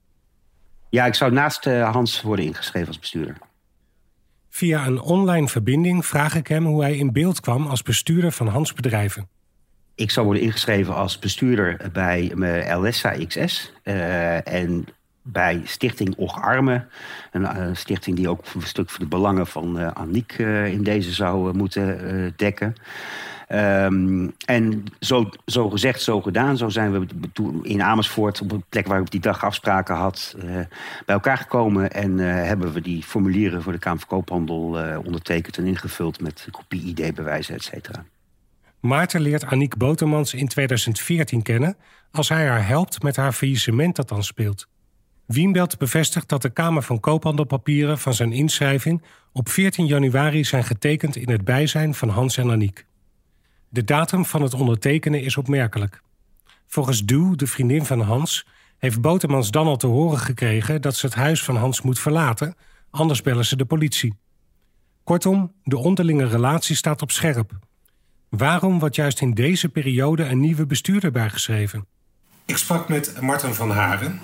Ja, 0.89 1.05
ik 1.05 1.13
zou 1.13 1.31
naast 1.31 1.65
eh, 1.65 1.91
Hans 1.91 2.21
worden 2.21 2.45
ingeschreven 2.45 2.87
als 2.87 2.99
bestuurder. 2.99 3.37
Via 4.49 4.85
een 4.85 4.99
online 4.99 5.47
verbinding 5.47 6.05
vraag 6.05 6.35
ik 6.35 6.47
hem 6.47 6.65
hoe 6.65 6.81
hij 6.81 6.97
in 6.97 7.11
beeld 7.11 7.39
kwam 7.39 7.67
als 7.67 7.81
bestuurder 7.81 8.31
van 8.31 8.47
Hans 8.47 8.73
bedrijven. 8.73 9.29
Ik 9.95 10.11
zou 10.11 10.25
worden 10.25 10.43
ingeschreven 10.43 10.95
als 10.95 11.19
bestuurder 11.19 11.89
bij 11.93 12.31
mijn 12.35 12.79
LSA 12.79 13.25
XS. 13.27 13.73
eh, 13.83 14.47
en 14.47 14.85
bij 15.31 15.61
Stichting 15.63 16.15
Och. 16.15 16.55
Een 17.31 17.45
eh, 17.45 17.69
stichting 17.73 18.15
die 18.15 18.29
ook 18.29 18.43
een 18.53 18.61
stuk 18.61 18.89
voor 18.89 18.99
de 18.99 19.05
belangen 19.05 19.47
van 19.47 19.79
eh 19.79 19.87
Aniek 19.87 20.35
eh, 20.37 20.67
in 20.67 20.83
deze 20.83 21.13
zou 21.13 21.57
moeten 21.57 22.33
dekken. 22.35 22.75
Ehm, 23.47 24.27
en 24.45 24.83
zo, 24.99 25.29
zo 25.45 25.69
gezegd, 25.69 26.01
zo 26.01 26.21
gedaan. 26.21 26.57
Zo 26.57 26.69
zijn 26.69 26.91
we 26.91 27.05
in 27.61 27.81
Amersfoort, 27.81 28.41
op 28.41 28.51
een 28.51 28.63
plek 28.69 28.87
waar 28.87 29.01
ik 29.01 29.11
die 29.11 29.19
dag 29.19 29.43
afspraken 29.43 29.95
had, 29.95 30.35
bij 31.05 31.15
elkaar 31.15 31.37
gekomen. 31.37 31.91
En 31.91 32.17
hebben 32.17 32.73
we 32.73 32.81
die 32.81 33.03
formulieren 33.03 33.61
voor 33.61 33.71
de 33.71 33.79
Kamer 33.79 33.99
van 33.99 34.07
Koophandel 34.07 34.77
ondertekend 35.05 35.57
en 35.57 35.65
ingevuld 35.65 36.21
met 36.21 36.47
kopie 36.51 36.81
ID-bewijzen, 36.83 37.55
et 37.55 37.63
cetera. 37.63 38.03
Maarten 38.79 39.21
leert 39.21 39.45
Aniek 39.45 39.77
Botermans 39.77 40.33
in 40.33 40.47
2014 40.47 41.41
kennen 41.41 41.77
als 42.11 42.29
hij 42.29 42.47
haar 42.47 42.67
helpt 42.67 43.03
met 43.03 43.15
haar 43.15 43.31
faillissement 43.31 43.95
dat 43.95 44.09
dan 44.09 44.23
speelt. 44.23 44.67
Wienbelt 45.27 45.77
bevestigt 45.77 46.29
dat 46.29 46.41
de 46.41 46.49
Kamer 46.49 46.81
van 46.83 46.99
Koophandelpapieren 46.99 47.97
van 47.97 48.13
zijn 48.13 48.31
inschrijving 48.31 49.03
op 49.31 49.49
14 49.49 49.85
januari 49.85 50.43
zijn 50.43 50.63
getekend 50.63 51.15
in 51.15 51.29
het 51.29 51.43
bijzijn 51.43 51.93
van 51.93 52.09
Hans 52.09 52.37
en 52.37 52.51
Aniek. 52.51 52.85
De 53.69 53.83
datum 53.83 54.25
van 54.25 54.41
het 54.41 54.53
ondertekenen 54.53 55.21
is 55.21 55.37
opmerkelijk. 55.37 56.01
Volgens 56.67 57.05
Doe, 57.05 57.35
de 57.35 57.47
vriendin 57.47 57.85
van 57.85 58.01
Hans, 58.01 58.47
heeft 58.77 59.01
Botermans 59.01 59.51
dan 59.51 59.67
al 59.67 59.77
te 59.77 59.87
horen 59.87 60.19
gekregen 60.19 60.81
dat 60.81 60.95
ze 60.95 61.05
het 61.05 61.15
huis 61.15 61.43
van 61.43 61.55
Hans 61.55 61.81
moet 61.81 61.99
verlaten, 61.99 62.55
anders 62.89 63.21
bellen 63.21 63.45
ze 63.45 63.55
de 63.55 63.65
politie. 63.65 64.17
Kortom, 65.03 65.53
de 65.63 65.77
onderlinge 65.77 66.27
relatie 66.27 66.75
staat 66.75 67.01
op 67.01 67.11
scherp. 67.11 67.51
Waarom 68.29 68.79
wordt 68.79 68.95
juist 68.95 69.21
in 69.21 69.33
deze 69.33 69.69
periode 69.69 70.23
een 70.23 70.39
nieuwe 70.39 70.65
bestuurder 70.65 71.11
bijgeschreven? 71.11 71.87
Ik 72.45 72.57
sprak 72.57 72.89
met 72.89 73.21
Martin 73.21 73.53
van 73.53 73.71
Haren, 73.71 74.19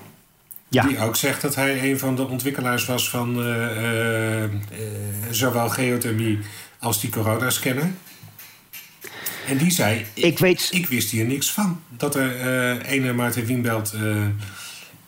Ja. 0.74 0.88
die 0.88 1.00
ook 1.00 1.16
zegt 1.16 1.42
dat 1.42 1.56
hij 1.56 1.92
een 1.92 2.00
van 2.00 2.16
de 2.16 2.28
ontwikkelaars 2.28 2.86
was 2.86 3.10
van 3.10 3.40
eh, 3.44 3.66
eh, 3.78 4.44
eh, 4.44 4.50
zowel 5.30 5.70
geothermie 5.70 6.40
als 6.80 7.02
die 7.02 7.10
coronascanner. 7.10 7.92
En 9.48 9.58
die 9.58 9.72
zei, 9.72 10.06
ik, 10.14 10.24
Ik 10.24 10.40
weet, 10.40 10.70
ik 10.72 10.88
wist 10.88 11.10
hier 11.10 11.26
niks 11.26 11.52
van, 11.52 11.82
dat 11.90 12.16
er 12.16 12.40
eh 12.40 12.92
ene 12.92 13.14
Maarten 13.14 13.46
Wienbelt 13.46 13.96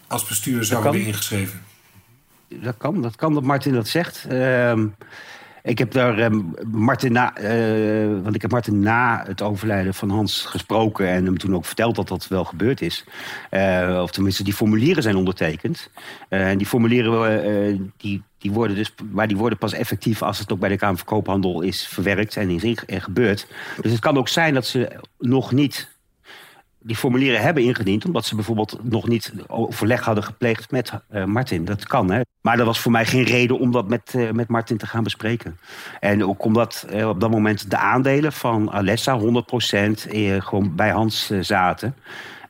als 0.07 0.25
bestuurder 0.25 0.65
zou 0.65 0.83
worden 0.83 1.05
ingeschreven. 1.05 1.61
dat 2.47 2.75
kan, 2.77 3.01
dat 3.01 3.15
kan 3.15 3.33
dat 3.33 3.43
Martin 3.43 3.73
dat 3.73 3.87
zegt. 3.87 4.25
Ik 5.65 5.77
heb 5.77 5.91
daar 5.91 6.17
ehm, 6.17 6.41
Martin 6.71 7.11
na, 7.11 7.35
eh, 7.35 8.07
want 8.23 8.35
ik 8.35 8.41
heb 8.41 8.51
Martin 8.51 8.79
na 8.79 9.23
het 9.27 9.41
overlijden 9.41 9.93
van 9.93 10.09
Hans 10.09 10.41
gesproken 10.41 11.07
en 11.07 11.25
hem 11.25 11.37
toen 11.37 11.55
ook 11.55 11.65
verteld 11.65 11.95
dat 11.95 12.07
dat 12.07 12.27
wel 12.27 12.43
gebeurd 12.43 12.81
is. 12.81 13.05
Uh, 13.51 13.99
of 14.01 14.11
tenminste, 14.11 14.43
die 14.43 14.53
formulieren 14.53 15.03
zijn 15.03 15.15
ondertekend. 15.15 15.89
Uh, 16.29 16.49
en 16.49 16.57
die 16.57 16.67
formulieren 16.67 17.93
die, 17.97 18.23
die 18.37 18.51
worden 18.51 18.75
dus, 18.75 18.93
maar 19.11 19.27
die 19.27 19.37
worden 19.37 19.57
pas 19.57 19.73
effectief 19.73 20.21
als 20.21 20.39
het 20.39 20.51
ook 20.51 20.59
bij 20.59 20.69
de 20.69 20.77
Kamer 20.77 20.97
van 20.97 21.05
Koophandel 21.05 21.61
is 21.61 21.87
verwerkt 21.87 22.37
en 22.37 22.49
is. 22.49 22.61
Dus 23.81 23.91
het 23.91 23.99
kan 23.99 24.17
ook 24.17 24.27
zijn 24.27 24.53
dat 24.53 24.65
ze 24.65 24.91
nog 25.17 25.51
niet 25.51 25.94
die 26.85 26.95
formulieren 26.95 27.41
hebben 27.41 27.63
ingediend... 27.63 28.05
omdat 28.05 28.25
ze 28.25 28.35
bijvoorbeeld 28.35 28.79
nog 28.81 29.07
niet 29.07 29.33
overleg 29.47 30.03
hadden 30.05 30.23
gepleegd 30.23 30.71
met 30.71 30.91
uh, 31.13 31.23
Martin. 31.23 31.65
Dat 31.65 31.87
kan, 31.87 32.11
hè. 32.11 32.21
Maar 32.41 32.57
dat 32.57 32.65
was 32.65 32.79
voor 32.79 32.91
mij 32.91 33.05
geen 33.05 33.23
reden 33.23 33.59
om 33.59 33.71
dat 33.71 33.89
met, 33.89 34.13
uh, 34.15 34.31
met 34.31 34.47
Martin 34.47 34.77
te 34.77 34.87
gaan 34.87 35.03
bespreken. 35.03 35.59
En 35.99 36.25
ook 36.25 36.43
omdat 36.43 36.87
uh, 36.93 37.07
op 37.07 37.19
dat 37.19 37.31
moment 37.31 37.69
de 37.69 37.77
aandelen 37.77 38.33
van 38.33 38.71
Alessa 38.71 39.19
100% 39.19 39.23
gewoon 40.39 40.75
bij 40.75 40.89
Hans 40.89 41.29
zaten... 41.39 41.95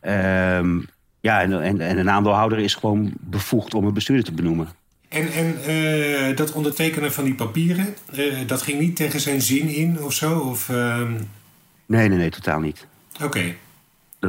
Ehm, 0.02 0.80
ja, 1.20 1.42
en, 1.42 1.62
en, 1.62 1.82
en, 1.82 1.98
een 1.98 2.10
aandeelhouder 2.10 2.60
is 2.60 2.76
gewoon 2.76 3.14
bevoegd 3.20 3.74
om 3.74 3.86
een 3.86 3.94
bestuurder 3.94 4.26
te 4.26 4.32
benoemen. 4.32 4.68
En, 5.10 5.28
en 5.32 6.36
dat 6.36 6.52
ondertekenen 6.52 7.14
van 7.14 7.24
die 7.24 7.36
papieren, 7.36 7.96
dat 8.48 8.62
ging 8.62 8.80
niet 8.80 8.96
tegen 8.96 9.20
zijn 9.20 9.42
zin 9.42 9.68
in 9.68 10.04
of 10.04 10.14
zo? 10.14 10.40
Of, 10.40 10.70
ehm? 10.70 11.12
Nee, 11.86 12.08
nee, 12.08 12.18
nee, 12.18 12.30
totaal 12.30 12.60
niet. 12.60 12.88
Oké 13.24 13.56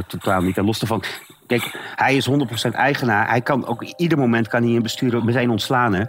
totaal 0.07 0.41
niet. 0.41 0.57
En 0.57 0.65
los 0.65 0.79
daarvan, 0.79 1.03
kijk, 1.47 1.93
hij 1.95 2.15
is 2.15 2.29
100% 2.29 2.71
eigenaar. 2.71 3.29
Hij 3.29 3.41
kan 3.41 3.67
ook 3.67 3.83
ieder 3.83 4.17
moment 4.17 4.47
kan 4.47 4.63
hij 4.63 4.75
een 4.75 4.81
bestuurder 4.81 5.23
meteen 5.23 5.49
ontslaan. 5.49 5.93
Hè? 5.93 6.03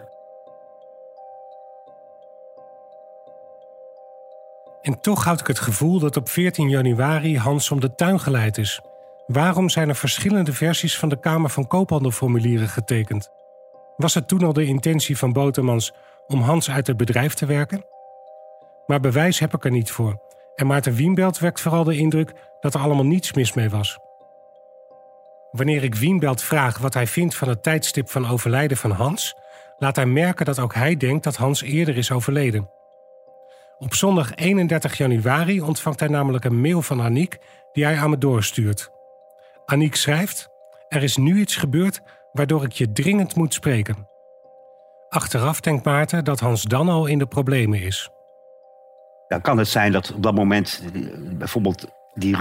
En 4.82 5.00
toch 5.00 5.24
houd 5.24 5.40
ik 5.40 5.46
het 5.46 5.58
gevoel 5.58 5.98
dat 5.98 6.16
op 6.16 6.28
14 6.28 6.68
januari 6.68 7.38
Hans 7.38 7.70
om 7.70 7.80
de 7.80 7.94
tuin 7.94 8.20
geleid 8.20 8.58
is. 8.58 8.80
Waarom 9.26 9.68
zijn 9.68 9.88
er 9.88 9.96
verschillende 9.96 10.52
versies 10.52 10.98
van 10.98 11.08
de 11.08 11.20
Kamer 11.20 11.50
van 11.50 11.66
Koophandelformulieren 11.66 12.68
getekend? 12.68 13.30
Was 13.96 14.14
het 14.14 14.28
toen 14.28 14.42
al 14.42 14.52
de 14.52 14.64
intentie 14.64 15.18
van 15.18 15.32
Botermans 15.32 15.92
om 16.26 16.40
Hans 16.40 16.70
uit 16.70 16.86
het 16.86 16.96
bedrijf 16.96 17.34
te 17.34 17.46
werken? 17.46 17.84
Maar 18.86 19.00
bewijs 19.00 19.38
heb 19.38 19.54
ik 19.54 19.64
er 19.64 19.70
niet 19.70 19.90
voor. 19.90 20.20
En 20.54 20.66
Maarten 20.66 20.94
Wienbelt 20.94 21.38
wekt 21.38 21.60
vooral 21.60 21.84
de 21.84 21.96
indruk 21.96 22.32
dat 22.60 22.74
er 22.74 22.80
allemaal 22.80 23.06
niets 23.06 23.32
mis 23.32 23.52
mee 23.52 23.70
was. 23.70 23.98
Wanneer 25.50 25.84
ik 25.84 25.94
Wienbelt 25.94 26.42
vraag 26.42 26.78
wat 26.78 26.94
hij 26.94 27.06
vindt 27.06 27.34
van 27.34 27.48
het 27.48 27.62
tijdstip 27.62 28.10
van 28.10 28.28
overlijden 28.28 28.76
van 28.76 28.90
Hans, 28.90 29.34
laat 29.76 29.96
hij 29.96 30.06
merken 30.06 30.44
dat 30.44 30.58
ook 30.58 30.74
hij 30.74 30.96
denkt 30.96 31.24
dat 31.24 31.36
Hans 31.36 31.62
eerder 31.62 31.96
is 31.96 32.12
overleden. 32.12 32.70
Op 33.78 33.94
zondag 33.94 34.34
31 34.34 34.96
januari 34.96 35.60
ontvangt 35.60 36.00
hij 36.00 36.08
namelijk 36.08 36.44
een 36.44 36.60
mail 36.60 36.82
van 36.82 37.00
Aniek 37.02 37.38
die 37.72 37.84
hij 37.84 37.98
aan 37.98 38.10
me 38.10 38.18
doorstuurt. 38.18 38.90
Aniek 39.64 39.94
schrijft: 39.94 40.48
Er 40.88 41.02
is 41.02 41.16
nu 41.16 41.40
iets 41.40 41.56
gebeurd 41.56 42.00
waardoor 42.32 42.64
ik 42.64 42.72
je 42.72 42.92
dringend 42.92 43.34
moet 43.34 43.54
spreken. 43.54 44.08
Achteraf 45.08 45.60
denkt 45.60 45.84
Maarten 45.84 46.24
dat 46.24 46.40
Hans 46.40 46.62
dan 46.62 46.88
al 46.88 47.06
in 47.06 47.18
de 47.18 47.26
problemen 47.26 47.80
is. 47.80 48.10
Dan 49.28 49.40
kan 49.40 49.58
het 49.58 49.68
zijn 49.68 49.92
dat 49.92 50.12
op 50.14 50.22
dat 50.22 50.34
moment 50.34 50.82
eh, 50.94 51.02
bijvoorbeeld 51.16 51.86
die, 52.18 52.36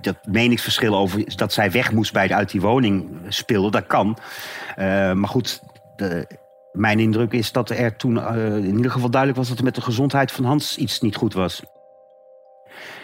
dat, 0.00 0.16
meningsverschil 0.26 0.94
over 0.94 1.36
dat 1.36 1.52
zij 1.52 1.70
weg 1.70 1.92
moest 1.92 2.12
bij 2.12 2.26
de, 2.26 2.34
uit 2.34 2.50
die 2.50 2.60
woning 2.60 3.08
speelde. 3.28 3.70
Dat 3.70 3.86
kan. 3.86 4.18
Uh, 4.78 5.12
maar 5.12 5.28
goed, 5.28 5.62
de, 5.96 6.26
mijn 6.72 6.98
indruk 6.98 7.32
is 7.32 7.52
dat 7.52 7.70
er 7.70 7.96
toen 7.96 8.16
uh, 8.16 8.56
in 8.56 8.76
ieder 8.76 8.90
geval 8.90 9.10
duidelijk 9.10 9.40
was 9.40 9.48
dat 9.48 9.58
er 9.58 9.64
met 9.64 9.74
de 9.74 9.80
gezondheid 9.80 10.32
van 10.32 10.44
Hans 10.44 10.76
iets 10.76 11.00
niet 11.00 11.16
goed 11.16 11.34
was. 11.34 11.62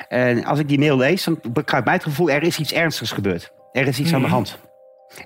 En 0.08 0.44
als 0.44 0.58
ik 0.58 0.68
die 0.68 0.78
mail 0.78 0.96
lees, 0.96 1.24
dan 1.24 1.64
krijg 1.64 1.84
mij 1.84 1.94
het 1.94 2.02
gevoel 2.02 2.30
er 2.30 2.42
is 2.42 2.58
iets 2.58 2.72
ernstigs 2.72 3.12
gebeurd. 3.12 3.52
Er 3.72 3.86
is 3.86 3.98
iets 3.98 4.12
aan 4.12 4.20
de 4.20 4.26
mhm. 4.26 4.34
hand. 4.34 4.58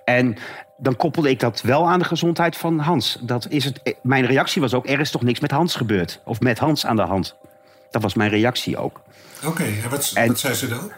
En 0.05 0.37
dan 0.77 0.97
koppelde 0.97 1.31
ik 1.31 1.41
dat 1.41 1.61
wel 1.61 1.89
aan 1.89 1.99
de 1.99 2.05
gezondheid 2.05 2.57
van 2.57 2.79
Hans. 2.79 3.19
Dat 3.21 3.47
is 3.49 3.65
het, 3.65 3.97
mijn 4.03 4.27
reactie 4.27 4.61
was 4.61 4.75
ook: 4.75 4.89
er 4.89 5.01
is 5.01 5.11
toch 5.11 5.23
niks 5.23 5.41
met 5.41 5.51
Hans 5.51 5.75
gebeurd? 5.75 6.21
Of 6.25 6.41
met 6.41 6.59
Hans 6.59 6.87
aan 6.87 6.97
de 6.97 7.03
hand. 7.03 7.37
Dat 7.91 8.03
was 8.03 8.15
mijn 8.15 8.31
reactie 8.31 8.77
ook. 8.77 9.03
Oké, 9.47 9.65
en, 9.65 9.91
wat, 9.91 10.13
wat 10.27 10.39
zei 10.39 10.55
ze 10.55 10.69
dan? 10.69 10.93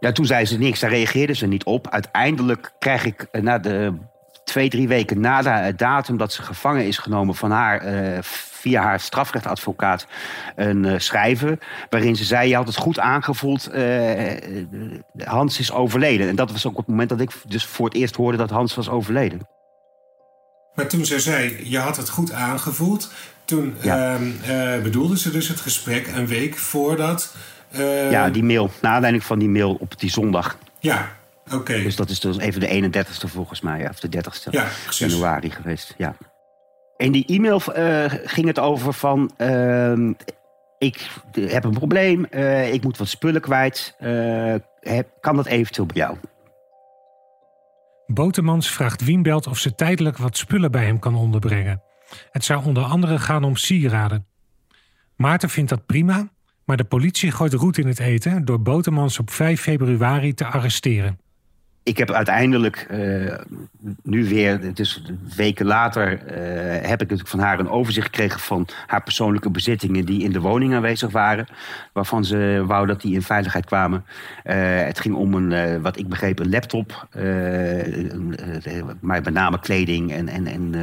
Ja, 0.00 0.12
toen 0.12 0.26
zei 0.26 0.44
ze 0.44 0.58
niks, 0.58 0.80
daar 0.80 0.90
reageerde 0.90 1.34
ze 1.34 1.46
niet 1.46 1.64
op. 1.64 1.88
Uiteindelijk 1.88 2.72
krijg 2.78 3.04
ik 3.04 3.26
eh, 3.30 3.42
na 3.42 3.58
de 3.58 3.92
twee, 4.44 4.68
drie 4.68 4.88
weken 4.88 5.20
na 5.20 5.42
de 5.42 5.74
datum 5.76 6.16
dat 6.16 6.32
ze 6.32 6.42
gevangen 6.42 6.86
is 6.86 6.98
genomen 6.98 7.34
van 7.34 7.50
haar 7.50 7.86
uh, 7.86 8.18
via 8.22 8.82
haar 8.82 9.00
strafrechtadvocaat 9.00 10.06
een 10.56 10.84
uh, 10.84 10.98
schrijven. 10.98 11.58
Waarin 11.90 12.16
ze 12.16 12.24
zei: 12.24 12.48
Je 12.48 12.54
had 12.54 12.66
het 12.66 12.76
goed 12.76 12.98
aangevoeld, 12.98 13.74
uh, 13.74 14.32
Hans 15.16 15.58
is 15.58 15.72
overleden. 15.72 16.28
En 16.28 16.36
dat 16.36 16.52
was 16.52 16.66
ook 16.66 16.72
op 16.72 16.78
het 16.78 16.88
moment 16.88 17.08
dat 17.08 17.20
ik 17.20 17.30
dus 17.46 17.64
voor 17.64 17.86
het 17.86 17.94
eerst 17.94 18.16
hoorde 18.16 18.38
dat 18.38 18.50
Hans 18.50 18.74
was 18.74 18.88
overleden. 18.88 19.48
Maar 20.74 20.88
toen 20.88 21.06
zij 21.06 21.18
zei: 21.18 21.70
Je 21.70 21.78
had 21.78 21.96
het 21.96 22.08
goed 22.08 22.32
aangevoeld. 22.32 23.12
Toen 23.44 23.76
ja. 23.80 24.18
Ehm, 24.44 24.82
bedoelde 24.82 25.18
ze 25.18 25.30
dus 25.30 25.48
het 25.48 25.60
gesprek 25.60 26.06
een 26.06 26.26
week 26.26 26.56
voordat 26.56 27.34
uh, 27.72 28.10
ja, 28.10 28.30
die 28.30 28.44
mail. 28.44 28.70
Na 28.80 28.88
aanleiding 28.88 29.24
van 29.24 29.38
die 29.38 29.48
mail 29.48 29.76
op 29.80 30.00
die 30.00 30.10
zondag. 30.10 30.58
Ja, 30.78 31.16
oké. 31.52 31.82
Dus 31.82 31.96
dat 31.96 32.10
is 32.10 32.20
dus 32.20 32.38
even 32.38 32.60
de 32.60 32.90
31ste 32.90 33.28
volgens 33.28 33.60
mij, 33.60 33.88
of 33.88 34.00
de 34.00 34.08
30ste 34.16 34.50
ja, 34.50 34.66
januari 34.90 35.50
geweest. 35.50 35.94
Ja. 35.96 36.16
In 36.96 37.12
die 37.12 37.26
e-mail 37.26 37.62
uh, 37.76 38.04
ging 38.24 38.46
het 38.46 38.58
over 38.58 38.92
van... 38.92 39.30
Uh, 39.38 40.10
ik 40.78 41.10
heb 41.34 41.64
een 41.64 41.72
probleem, 41.72 42.26
uh, 42.30 42.72
ik 42.72 42.82
moet 42.82 42.98
wat 42.98 43.08
spullen 43.08 43.40
kwijt. 43.40 43.94
Heb, 44.80 45.08
kan 45.20 45.36
dat 45.36 45.46
eventueel 45.46 45.86
bij 45.86 45.96
jou? 45.96 46.16
Botemans 48.06 48.70
vraagt 48.70 49.04
Wienbelt 49.04 49.46
of 49.46 49.58
ze 49.58 49.74
tijdelijk 49.74 50.16
wat 50.16 50.36
spullen 50.36 50.70
bij 50.70 50.84
hem 50.84 50.98
kan 50.98 51.14
onderbrengen. 51.14 51.82
Het 52.30 52.44
zou 52.44 52.64
onder 52.64 52.82
andere 52.82 53.18
gaan 53.18 53.44
om 53.44 53.56
sieraden. 53.56 54.26
Maarten 55.16 55.50
vindt 55.50 55.70
dat 55.70 55.86
prima 55.86 56.28
maar 56.70 56.78
de 56.78 56.84
politie 56.84 57.30
gooit 57.30 57.52
roet 57.52 57.78
in 57.78 57.86
het 57.86 57.98
eten 57.98 58.44
door 58.44 58.60
Botemans 58.60 59.18
op 59.18 59.30
5 59.30 59.60
februari 59.60 60.34
te 60.34 60.44
arresteren 60.44 61.18
ik 61.90 61.98
heb 61.98 62.10
uiteindelijk 62.10 62.86
uh, 62.90 63.34
nu 64.02 64.28
weer, 64.28 64.60
het 64.60 65.02
weken 65.36 65.66
later, 65.66 66.12
uh, 66.12 66.88
heb 66.88 67.02
ik 67.02 67.20
van 67.24 67.38
haar 67.38 67.58
een 67.58 67.68
overzicht 67.68 68.06
gekregen 68.06 68.40
van 68.40 68.68
haar 68.86 69.02
persoonlijke 69.02 69.50
bezittingen 69.50 70.04
die 70.04 70.22
in 70.22 70.32
de 70.32 70.40
woning 70.40 70.74
aanwezig 70.74 71.10
waren. 71.10 71.46
Waarvan 71.92 72.24
ze 72.24 72.64
wou 72.66 72.86
dat 72.86 73.00
die 73.00 73.14
in 73.14 73.22
veiligheid 73.22 73.64
kwamen. 73.66 74.04
Uh, 74.44 74.54
het 74.84 75.00
ging 75.00 75.14
om 75.14 75.34
een, 75.34 75.82
wat 75.82 75.98
ik 75.98 76.08
begreep, 76.08 76.38
een 76.38 76.50
laptop. 76.50 77.08
maar 79.00 79.22
met 79.22 79.32
name 79.32 79.60
kleding 79.60 80.12
en, 80.12 80.28
en, 80.28 80.46
en 80.46 80.74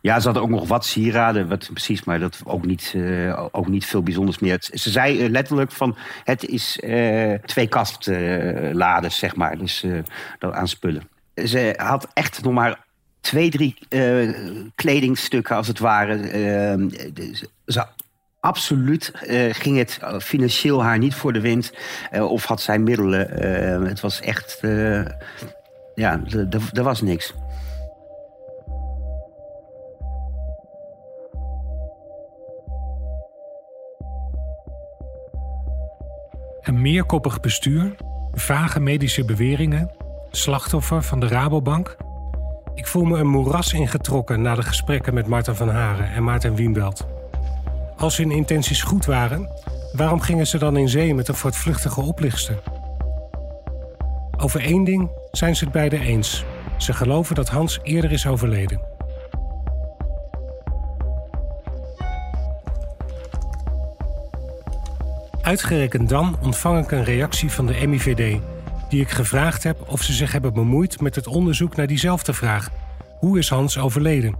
ja, 0.00 0.18
ze 0.18 0.24
hadden 0.24 0.42
ook 0.42 0.50
nog 0.50 0.68
wat 0.68 0.86
sieraden, 0.86 1.48
wat 1.48 1.70
precies, 1.72 2.04
maar 2.04 2.18
dat 2.18 2.40
ook 2.44 2.66
niet, 2.66 2.96
ook 3.50 3.68
niet 3.68 3.86
veel 3.86 4.02
bijzonders 4.02 4.38
meer. 4.38 4.56
Ze 4.60 4.90
zei 4.90 5.28
letterlijk 5.28 5.72
van, 5.72 5.96
het 6.24 6.46
is 6.46 6.80
twee 7.44 7.66
kastlades, 7.66 9.18
zeg 9.18 9.36
maar. 9.36 9.58
Dus 9.58 9.84
aan 10.38 10.68
spullen. 10.68 11.08
Ze 11.34 11.74
had 11.76 12.08
echt 12.12 12.42
nog 12.42 12.52
maar 12.52 12.84
twee, 13.24 13.50
drie 13.50 13.74
uh, 13.88 14.34
kledingstukken 14.74 15.56
als 15.56 15.66
het 15.66 15.78
ware. 15.78 16.16
Uh, 16.16 16.90
ze, 17.66 17.86
absoluut 18.40 19.12
uh, 19.26 19.54
ging 19.54 19.78
het 19.78 19.98
financieel 20.18 20.82
haar 20.82 20.98
niet 20.98 21.14
voor 21.14 21.32
de 21.32 21.40
wind. 21.40 21.72
of 22.12 22.44
had 22.44 22.60
zij 22.60 22.78
middelen. 22.78 23.28
het 23.86 24.00
was 24.00 24.20
echt... 24.20 24.58
ja, 25.94 26.22
er 26.72 26.82
was 26.82 27.00
niks. 27.00 27.34
Een 36.60 36.82
meerkoppig 36.82 37.40
bestuur, 37.40 37.94
vage 38.32 38.80
medische 38.80 39.24
beweringen 39.24 40.03
slachtoffer 40.36 41.02
van 41.02 41.20
de 41.20 41.28
Rabobank? 41.28 41.96
Ik 42.74 42.86
voel 42.86 43.04
me 43.04 43.18
een 43.18 43.26
moeras 43.26 43.72
ingetrokken 43.72 44.42
na 44.42 44.54
de 44.54 44.62
gesprekken 44.62 45.14
met 45.14 45.26
Marten 45.26 45.56
van 45.56 45.68
Haren 45.68 46.12
en 46.12 46.24
Maarten 46.24 46.54
Wienbelt. 46.54 47.06
Als 47.96 48.16
hun 48.16 48.30
intenties 48.30 48.82
goed 48.82 49.06
waren, 49.06 49.50
waarom 49.92 50.20
gingen 50.20 50.46
ze 50.46 50.58
dan 50.58 50.76
in 50.76 50.88
zee 50.88 51.14
met 51.14 51.28
een 51.28 51.34
voortvluchtige 51.34 52.00
oplichter? 52.00 52.62
Over 54.36 54.60
één 54.60 54.84
ding 54.84 55.10
zijn 55.30 55.56
ze 55.56 55.64
het 55.64 55.72
beiden 55.72 56.00
eens. 56.00 56.44
Ze 56.76 56.92
geloven 56.92 57.34
dat 57.34 57.48
Hans 57.48 57.78
eerder 57.82 58.12
is 58.12 58.26
overleden. 58.26 58.80
Uitgerekend 65.42 66.08
dan 66.08 66.36
ontvang 66.42 66.84
ik 66.84 66.90
een 66.90 67.04
reactie 67.04 67.50
van 67.50 67.66
de 67.66 67.86
MIVD 67.86 68.40
die 68.94 69.02
ik 69.02 69.10
gevraagd 69.10 69.62
heb 69.62 69.88
of 69.88 70.02
ze 70.02 70.12
zich 70.12 70.32
hebben 70.32 70.52
bemoeid 70.52 71.00
met 71.00 71.14
het 71.14 71.26
onderzoek 71.26 71.76
naar 71.76 71.86
diezelfde 71.86 72.32
vraag: 72.32 72.70
hoe 73.18 73.38
is 73.38 73.48
Hans 73.48 73.78
overleden? 73.78 74.36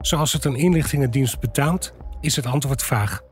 Zoals 0.00 0.32
het 0.32 0.44
een 0.44 0.56
inlichtingendienst 0.56 1.40
betaamt, 1.40 1.94
is 2.20 2.36
het 2.36 2.46
antwoord 2.46 2.82
vaag. 2.82 3.22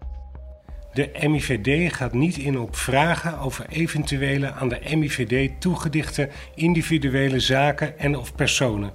De 0.92 1.11
MIVD 1.29 1.94
gaat 1.94 2.12
niet 2.12 2.37
in 2.37 2.59
op 2.59 2.77
vragen 2.77 3.38
over 3.38 3.66
eventuele 3.68 4.53
aan 4.53 4.68
de 4.68 4.96
MIVD 4.96 5.61
toegedichte 5.61 6.29
individuele 6.55 7.40
zaken 7.40 7.98
en 7.98 8.16
of 8.16 8.35
personen. 8.35 8.92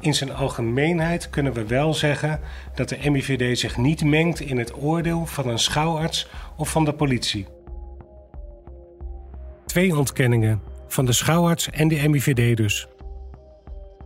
In 0.00 0.14
zijn 0.14 0.34
algemeenheid 0.34 1.30
kunnen 1.30 1.52
we 1.52 1.66
wel 1.66 1.94
zeggen 1.94 2.40
dat 2.74 2.88
de 2.88 3.10
MIVD 3.10 3.58
zich 3.58 3.76
niet 3.76 4.04
mengt 4.04 4.40
in 4.40 4.58
het 4.58 4.82
oordeel 4.82 5.26
van 5.26 5.48
een 5.48 5.58
schouwarts 5.58 6.28
of 6.56 6.70
van 6.70 6.84
de 6.84 6.92
politie. 6.92 7.53
Twee 9.74 9.96
ontkenningen, 9.96 10.60
van 10.88 11.04
de 11.04 11.12
schouwarts 11.12 11.70
en 11.70 11.88
de 11.88 12.08
MIVD 12.08 12.56
dus. 12.56 12.86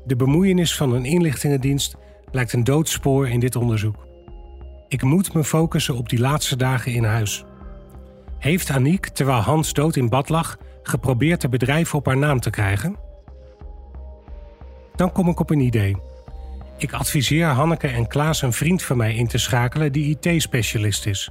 De 0.04 0.16
bemoeienis 0.16 0.76
van 0.76 0.92
een 0.92 1.04
inlichtingendienst 1.04 1.96
lijkt 2.30 2.52
een 2.52 2.64
doodspoor 2.64 3.28
in 3.28 3.40
dit 3.40 3.56
onderzoek. 3.56 4.06
Ik 4.88 5.02
moet 5.02 5.34
me 5.34 5.44
focussen 5.44 5.96
op 5.96 6.08
die 6.08 6.18
laatste 6.18 6.56
dagen 6.56 6.92
in 6.92 7.04
huis. 7.04 7.44
Heeft 8.38 8.70
Aniek, 8.70 9.06
terwijl 9.06 9.40
Hans 9.40 9.72
dood 9.72 9.96
in 9.96 10.08
bad 10.08 10.28
lag, 10.28 10.56
geprobeerd 10.82 11.42
het 11.42 11.50
bedrijf 11.50 11.94
op 11.94 12.06
haar 12.06 12.18
naam 12.18 12.40
te 12.40 12.50
krijgen? 12.50 12.96
Dan 14.96 15.12
kom 15.12 15.28
ik 15.28 15.40
op 15.40 15.50
een 15.50 15.60
idee. 15.60 15.96
Ik 16.78 16.92
adviseer 16.92 17.46
Hanneke 17.46 17.88
en 17.88 18.06
Klaas 18.06 18.42
een 18.42 18.52
vriend 18.52 18.82
van 18.82 18.96
mij 18.96 19.14
in 19.14 19.26
te 19.26 19.38
schakelen 19.38 19.92
die 19.92 20.18
IT-specialist 20.20 21.06
is. 21.06 21.30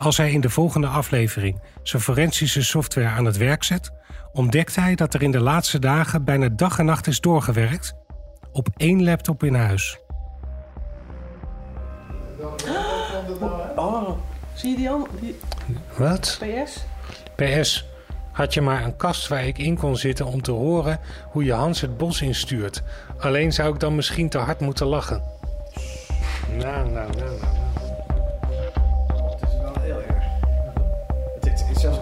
Als 0.00 0.16
hij 0.16 0.32
in 0.32 0.40
de 0.40 0.50
volgende 0.50 0.86
aflevering 0.86 1.60
zijn 1.82 2.02
forensische 2.02 2.64
software 2.64 3.08
aan 3.08 3.24
het 3.24 3.36
werk 3.36 3.64
zet, 3.64 3.90
ontdekt 4.32 4.76
hij 4.76 4.94
dat 4.94 5.14
er 5.14 5.22
in 5.22 5.30
de 5.30 5.40
laatste 5.40 5.78
dagen 5.78 6.24
bijna 6.24 6.48
dag 6.48 6.78
en 6.78 6.84
nacht 6.84 7.06
is 7.06 7.20
doorgewerkt 7.20 7.94
op 8.52 8.68
één 8.76 9.04
laptop 9.04 9.42
in 9.42 9.54
huis. 9.54 9.98
Oh, 13.76 14.10
zie 14.54 14.70
je 14.70 14.76
die 14.76 14.90
al? 14.90 15.08
Die 15.20 15.38
Wat? 15.96 16.40
PS? 16.40 16.84
PS, 17.36 17.84
had 18.32 18.54
je 18.54 18.60
maar 18.60 18.84
een 18.84 18.96
kast 18.96 19.28
waar 19.28 19.46
ik 19.46 19.58
in 19.58 19.76
kon 19.76 19.96
zitten 19.96 20.26
om 20.26 20.42
te 20.42 20.50
horen 20.52 21.00
hoe 21.30 21.44
je 21.44 21.52
Hans 21.52 21.80
het 21.80 21.96
bos 21.96 22.22
instuurt. 22.22 22.82
Alleen 23.18 23.52
zou 23.52 23.74
ik 23.74 23.80
dan 23.80 23.94
misschien 23.94 24.28
te 24.28 24.38
hard 24.38 24.60
moeten 24.60 24.86
lachen. 24.86 25.22
Nou, 26.58 26.90
nou, 26.90 27.12
nou, 27.16 27.38
nou. 27.40 27.69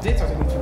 Dit 0.02 0.20
had 0.20 0.30
ik 0.30 0.38
niet. 0.38 0.52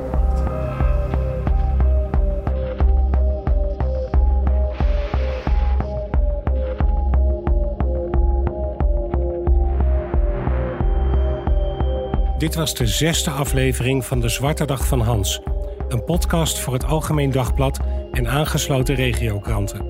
Dit 12.37 12.55
was 12.55 12.73
de 12.73 12.87
zesde 12.87 13.31
aflevering 13.31 14.05
van 14.05 14.19
de 14.19 14.29
Zwarte 14.29 14.65
Dag 14.65 14.87
van 14.87 14.99
Hans. 15.01 15.41
Een 15.87 16.03
podcast 16.03 16.59
voor 16.59 16.73
het 16.73 16.85
Algemeen 16.85 17.31
Dagblad 17.31 17.79
en 18.11 18.27
aangesloten 18.27 18.95
regiokranten. 18.95 19.85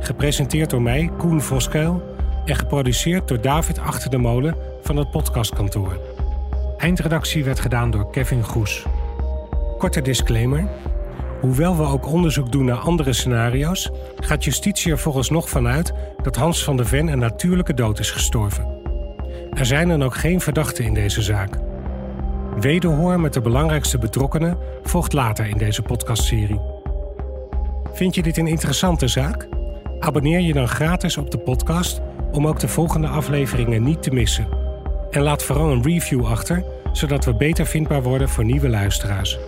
Gepresenteerd 0.00 0.70
door 0.70 0.82
mij, 0.82 1.10
Koen 1.18 1.40
Voskuil, 1.40 2.02
en 2.44 2.56
geproduceerd 2.56 3.28
door 3.28 3.40
David 3.40 3.78
Achter 3.78 4.10
de 4.10 4.18
Molen 4.18 4.56
van 4.82 4.96
het 4.96 5.10
podcastkantoor. 5.10 6.15
Eindredactie 6.76 7.44
werd 7.44 7.60
gedaan 7.60 7.90
door 7.90 8.10
Kevin 8.10 8.44
Goes. 8.44 8.84
Korte 9.78 10.02
disclaimer. 10.02 10.68
Hoewel 11.40 11.76
we 11.76 11.82
ook 11.82 12.06
onderzoek 12.06 12.52
doen 12.52 12.64
naar 12.64 12.76
andere 12.76 13.12
scenario's, 13.12 13.90
gaat 14.16 14.44
justitie 14.44 14.92
er 14.92 14.98
vooralsnog 14.98 15.48
vanuit 15.48 15.92
dat 16.22 16.36
Hans 16.36 16.64
van 16.64 16.76
der 16.76 16.86
Ven 16.86 17.08
een 17.08 17.18
natuurlijke 17.18 17.74
dood 17.74 17.98
is 17.98 18.10
gestorven. 18.10 18.66
Er 19.52 19.66
zijn 19.66 19.88
dan 19.88 20.04
ook 20.04 20.14
geen 20.14 20.40
verdachten 20.40 20.84
in 20.84 20.94
deze 20.94 21.22
zaak. 21.22 21.58
Wederhoor 22.60 23.20
met 23.20 23.32
de 23.32 23.40
belangrijkste 23.40 23.98
betrokkenen 23.98 24.58
volgt 24.82 25.12
later 25.12 25.46
in 25.46 25.58
deze 25.58 25.82
podcastserie. 25.82 26.60
Vind 27.92 28.14
je 28.14 28.22
dit 28.22 28.36
een 28.36 28.46
interessante 28.46 29.08
zaak? 29.08 29.48
Abonneer 30.00 30.40
je 30.40 30.52
dan 30.52 30.68
gratis 30.68 31.16
op 31.16 31.30
de 31.30 31.38
podcast 31.38 32.00
om 32.32 32.46
ook 32.46 32.60
de 32.60 32.68
volgende 32.68 33.08
afleveringen 33.08 33.82
niet 33.82 34.02
te 34.02 34.10
missen. 34.10 34.65
En 35.10 35.22
laat 35.22 35.42
vooral 35.42 35.70
een 35.70 35.82
review 35.82 36.26
achter, 36.26 36.64
zodat 36.92 37.24
we 37.24 37.34
beter 37.34 37.66
vindbaar 37.66 38.02
worden 38.02 38.28
voor 38.28 38.44
nieuwe 38.44 38.68
luisteraars. 38.68 39.38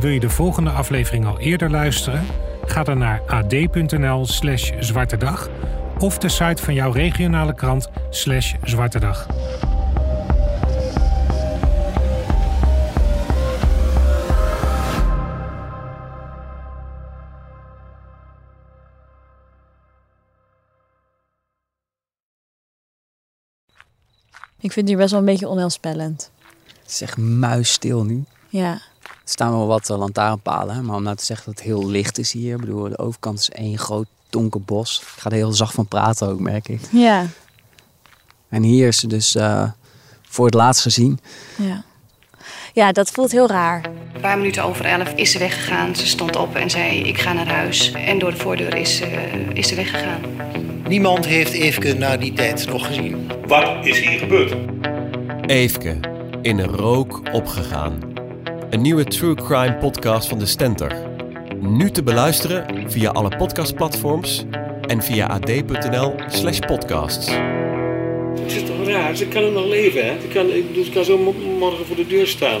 Wil 0.00 0.10
je 0.10 0.20
de 0.20 0.30
volgende 0.30 0.70
aflevering 0.70 1.26
al 1.26 1.38
eerder 1.38 1.70
luisteren? 1.70 2.26
Ga 2.64 2.82
dan 2.82 2.98
naar 2.98 3.22
ad.nl/slash 3.26 4.72
zwarte 4.78 5.16
dag 5.16 5.48
of 5.98 6.18
de 6.18 6.28
site 6.28 6.62
van 6.62 6.74
jouw 6.74 6.92
regionale 6.92 7.54
krant 7.54 7.90
slash 8.10 8.54
Ik 24.60 24.72
vind 24.72 24.74
het 24.74 24.88
hier 24.88 24.96
best 24.96 25.10
wel 25.10 25.20
een 25.20 25.26
beetje 25.26 25.48
onheilspellend. 25.48 26.30
Het 26.82 26.90
is 26.90 27.00
echt 27.00 27.16
muisstil 27.16 28.04
nu. 28.04 28.24
Ja. 28.48 28.72
Er 29.02 29.36
staan 29.36 29.50
wel 29.50 29.66
wat 29.66 29.90
eh, 29.90 29.98
lantaarnpalen, 29.98 30.74
hè, 30.74 30.82
maar 30.82 30.96
om 30.96 31.02
nou 31.02 31.16
te 31.16 31.24
zeggen 31.24 31.46
dat 31.46 31.54
het 31.54 31.64
heel 31.64 31.86
licht 31.86 32.18
is 32.18 32.32
hier. 32.32 32.54
Ik 32.54 32.60
bedoel, 32.60 32.88
de 32.88 32.98
overkant 32.98 33.38
is 33.38 33.50
één 33.50 33.78
groot 33.78 34.06
donker 34.30 34.62
bos. 34.62 35.00
Ik 35.00 35.20
ga 35.20 35.30
er 35.30 35.36
heel 35.36 35.52
zacht 35.52 35.74
van 35.74 35.86
praten 35.86 36.28
ook, 36.28 36.40
merk 36.40 36.68
ik. 36.68 36.80
Ja. 36.92 37.26
En 38.48 38.62
hier 38.62 38.88
is 38.88 38.98
ze 38.98 39.06
dus 39.06 39.34
eh, 39.34 39.70
voor 40.22 40.44
het 40.44 40.54
laatst 40.54 40.82
gezien. 40.82 41.20
Ja. 41.56 41.84
Ja, 42.74 42.92
dat 42.92 43.10
voelt 43.10 43.30
heel 43.30 43.48
raar. 43.48 43.84
Een 44.14 44.20
paar 44.20 44.36
minuten 44.36 44.64
over 44.64 44.84
elf 44.84 45.12
is 45.12 45.30
ze 45.30 45.38
weggegaan. 45.38 45.96
Ze 45.96 46.06
stond 46.06 46.36
op 46.36 46.54
en 46.54 46.70
zei: 46.70 47.02
Ik 47.02 47.18
ga 47.18 47.32
naar 47.32 47.48
huis. 47.48 47.92
En 47.92 48.18
door 48.18 48.30
de 48.30 48.36
voordeur 48.36 48.74
is, 48.74 48.96
ze 48.96 49.06
is 49.52 49.68
ze 49.68 49.74
weggegaan. 49.74 50.20
Niemand 50.90 51.26
heeft 51.26 51.52
Eefke 51.52 51.92
na 51.94 52.16
die 52.16 52.32
tijd 52.32 52.66
nog 52.68 52.86
gezien. 52.86 53.30
Wat 53.46 53.86
is 53.86 54.00
hier 54.00 54.18
gebeurd? 54.18 54.54
Eefke, 55.46 55.96
in 56.42 56.60
rook 56.60 57.22
opgegaan. 57.32 57.98
Een 58.70 58.80
nieuwe 58.80 59.04
true 59.04 59.34
crime 59.34 59.76
podcast 59.76 60.28
van 60.28 60.38
de 60.38 60.46
Stenter. 60.46 60.92
Nu 61.60 61.90
te 61.90 62.02
beluisteren 62.02 62.90
via 62.90 63.10
alle 63.10 63.36
podcastplatforms 63.36 64.44
en 64.86 65.02
via 65.02 65.26
ad.nl 65.26 66.14
slash 66.28 66.58
podcasts. 66.58 67.30
Het 68.42 68.52
is 68.52 68.62
toch 68.64 68.86
raar? 68.86 69.16
Ze 69.16 69.26
kan 69.26 69.42
er 69.42 69.52
nog 69.52 69.66
leven, 69.66 70.04
hè? 70.04 70.20
Ze 70.20 70.26
kan, 70.26 70.46
ik 70.52 70.66
bedoel, 70.66 70.84
ze 70.84 70.90
kan 70.90 71.04
zo 71.04 71.18
mo- 71.18 71.34
morgen 71.58 71.86
voor 71.86 71.96
de 71.96 72.06
deur 72.06 72.26
staan. 72.26 72.60